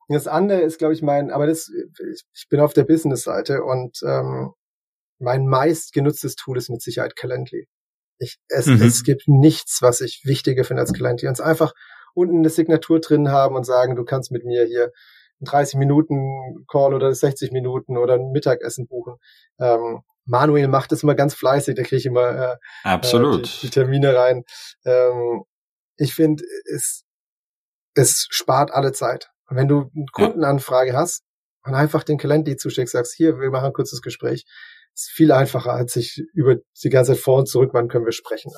[0.10, 4.52] Das andere ist, glaube ich, mein, aber das, ich bin auf der Business-Seite und ähm,
[5.20, 7.68] mein meist genutztes Tool ist mit Sicherheit Calendly.
[8.20, 8.82] Ich, es, mhm.
[8.82, 11.74] es gibt nichts, was ich wichtiger finde als Client, die uns einfach
[12.14, 14.92] unten eine Signatur drin haben und sagen, du kannst mit mir hier
[15.42, 19.18] 30 Minuten Call oder 60 Minuten oder ein Mittagessen buchen.
[19.60, 23.42] Ähm, Manuel macht das immer ganz fleißig, da kriege ich immer äh, Absolut.
[23.42, 24.44] Äh, die, die, Termine rein.
[24.84, 25.44] Ähm,
[25.96, 26.44] ich finde,
[26.74, 27.04] es,
[27.94, 29.30] es spart alle Zeit.
[29.50, 31.24] Und wenn du eine Kundenanfrage hast
[31.64, 34.46] und einfach den Kalender zuschickst, sagst, hier, wir machen ein kurzes Gespräch,
[34.98, 38.12] ist viel einfacher, als sich über die ganze Zeit vor und zurück, wann können wir
[38.12, 38.52] sprechen.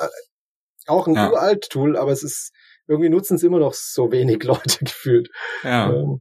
[0.88, 1.30] Auch ein ja.
[1.30, 2.52] uralt Tool, aber es ist,
[2.88, 5.30] irgendwie nutzen es immer noch so wenig Leute gefühlt.
[5.64, 5.92] Ja.
[5.92, 6.20] Ähm,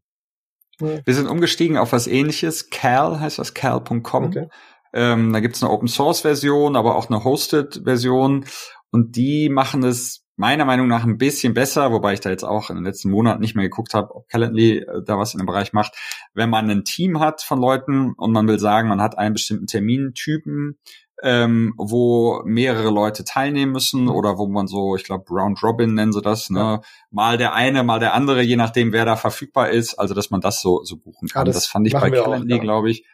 [0.80, 1.00] ja.
[1.04, 2.70] Wir sind umgestiegen auf was ähnliches.
[2.70, 4.24] Cal heißt das, cal.com.
[4.24, 4.48] Okay.
[4.92, 8.44] Ähm, da gibt's eine Open Source Version, aber auch eine Hosted Version.
[8.90, 12.70] Und die machen es meiner Meinung nach ein bisschen besser, wobei ich da jetzt auch
[12.70, 15.46] in den letzten Monaten nicht mehr geguckt habe, ob Calendly äh, da was in dem
[15.46, 15.94] Bereich macht.
[16.32, 19.66] Wenn man ein Team hat von Leuten und man will sagen, man hat einen bestimmten
[19.66, 20.78] Termintypen,
[21.24, 26.12] ähm, wo mehrere Leute teilnehmen müssen oder wo man so, ich glaube, Round Robin nennen
[26.12, 26.60] sie das, ne?
[26.60, 26.80] Ja.
[27.10, 30.40] Mal der eine, mal der andere, je nachdem, wer da verfügbar ist, also dass man
[30.40, 31.40] das so, so buchen kann.
[31.40, 33.04] Ja, das, das, fand ich bei Calendly, glaube ich.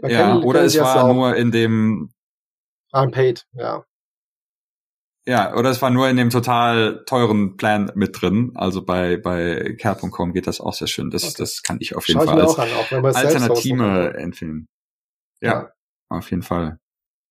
[0.00, 2.14] Bei ja, oder es war nur in dem
[2.92, 3.84] Unpaid, ja.
[5.24, 8.52] Ja, oder es war nur in dem total teuren Plan mit drin.
[8.56, 11.10] Also bei, bei care.com geht das auch sehr schön.
[11.10, 11.34] Das, okay.
[11.38, 14.66] das kann ich auf jeden Schau Fall als an, Alternative empfehlen.
[15.40, 15.72] Ja, ja,
[16.08, 16.78] auf jeden Fall.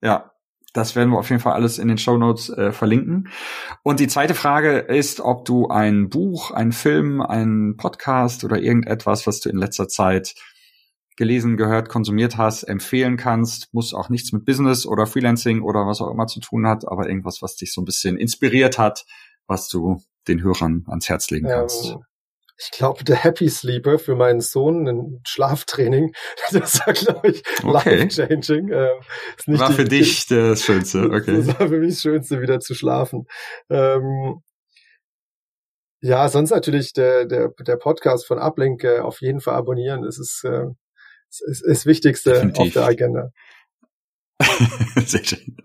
[0.01, 0.31] Ja,
[0.73, 3.29] das werden wir auf jeden Fall alles in den Show Notes äh, verlinken.
[3.83, 9.27] Und die zweite Frage ist, ob du ein Buch, einen Film, einen Podcast oder irgendetwas,
[9.27, 10.33] was du in letzter Zeit
[11.21, 13.71] gelesen, gehört, konsumiert hast, empfehlen kannst.
[13.75, 17.07] Muss auch nichts mit Business oder Freelancing oder was auch immer zu tun hat, aber
[17.07, 19.05] irgendwas, was dich so ein bisschen inspiriert hat,
[19.45, 21.91] was du den Hörern ans Herz legen kannst.
[21.91, 21.99] Ähm,
[22.57, 26.11] ich glaube, der Happy Sleeper für meinen Sohn, ein Schlaftraining,
[26.51, 27.97] das war, glaube ich, okay.
[27.97, 28.69] life-changing.
[28.69, 28.89] Äh,
[29.45, 31.37] war die, für dich das Schönste, okay.
[31.37, 33.27] Das war für mich das Schönste, wieder zu schlafen.
[33.69, 34.41] Ähm,
[36.01, 40.03] ja, sonst natürlich der, der, der Podcast von Uplink äh, auf jeden Fall abonnieren.
[40.03, 40.65] Es ist äh,
[41.31, 42.61] das ist das Wichtigste Definitiv.
[42.61, 43.29] auf der Agenda.
[45.05, 45.57] Sehr schön.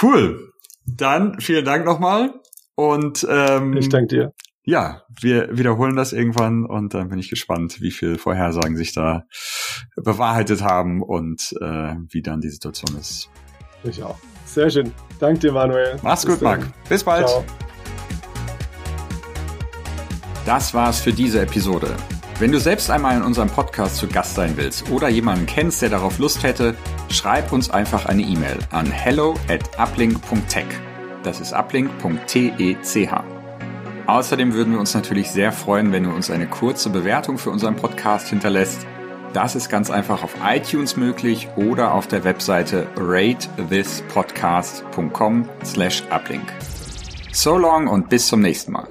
[0.00, 0.52] Cool.
[0.86, 2.34] Dann vielen Dank nochmal.
[2.76, 4.32] Und ähm, ich danke dir.
[4.66, 9.24] Ja, wir wiederholen das irgendwann und dann bin ich gespannt, wie viel Vorhersagen sich da
[9.96, 13.28] bewahrheitet haben und äh, wie dann die Situation ist.
[13.82, 14.18] Ich auch.
[14.46, 14.92] Sehr schön.
[15.20, 15.98] Danke dir, Manuel.
[16.02, 16.60] Mach's Bis gut, dann.
[16.60, 16.88] Marc.
[16.88, 17.28] Bis bald.
[17.28, 17.44] Ciao.
[20.46, 21.94] Das war's für diese Episode.
[22.40, 25.90] Wenn du selbst einmal in unserem Podcast zu Gast sein willst oder jemanden kennst, der
[25.90, 26.74] darauf Lust hätte,
[27.08, 30.66] schreib uns einfach eine E-Mail an hello at uplink.tech.
[31.22, 33.08] Das ist uplink.tech.
[34.06, 37.76] Außerdem würden wir uns natürlich sehr freuen, wenn du uns eine kurze Bewertung für unseren
[37.76, 38.84] Podcast hinterlässt.
[39.32, 46.52] Das ist ganz einfach auf iTunes möglich oder auf der Webseite ratethispodcast.com slash uplink.
[47.32, 48.88] So long und bis zum nächsten Mal.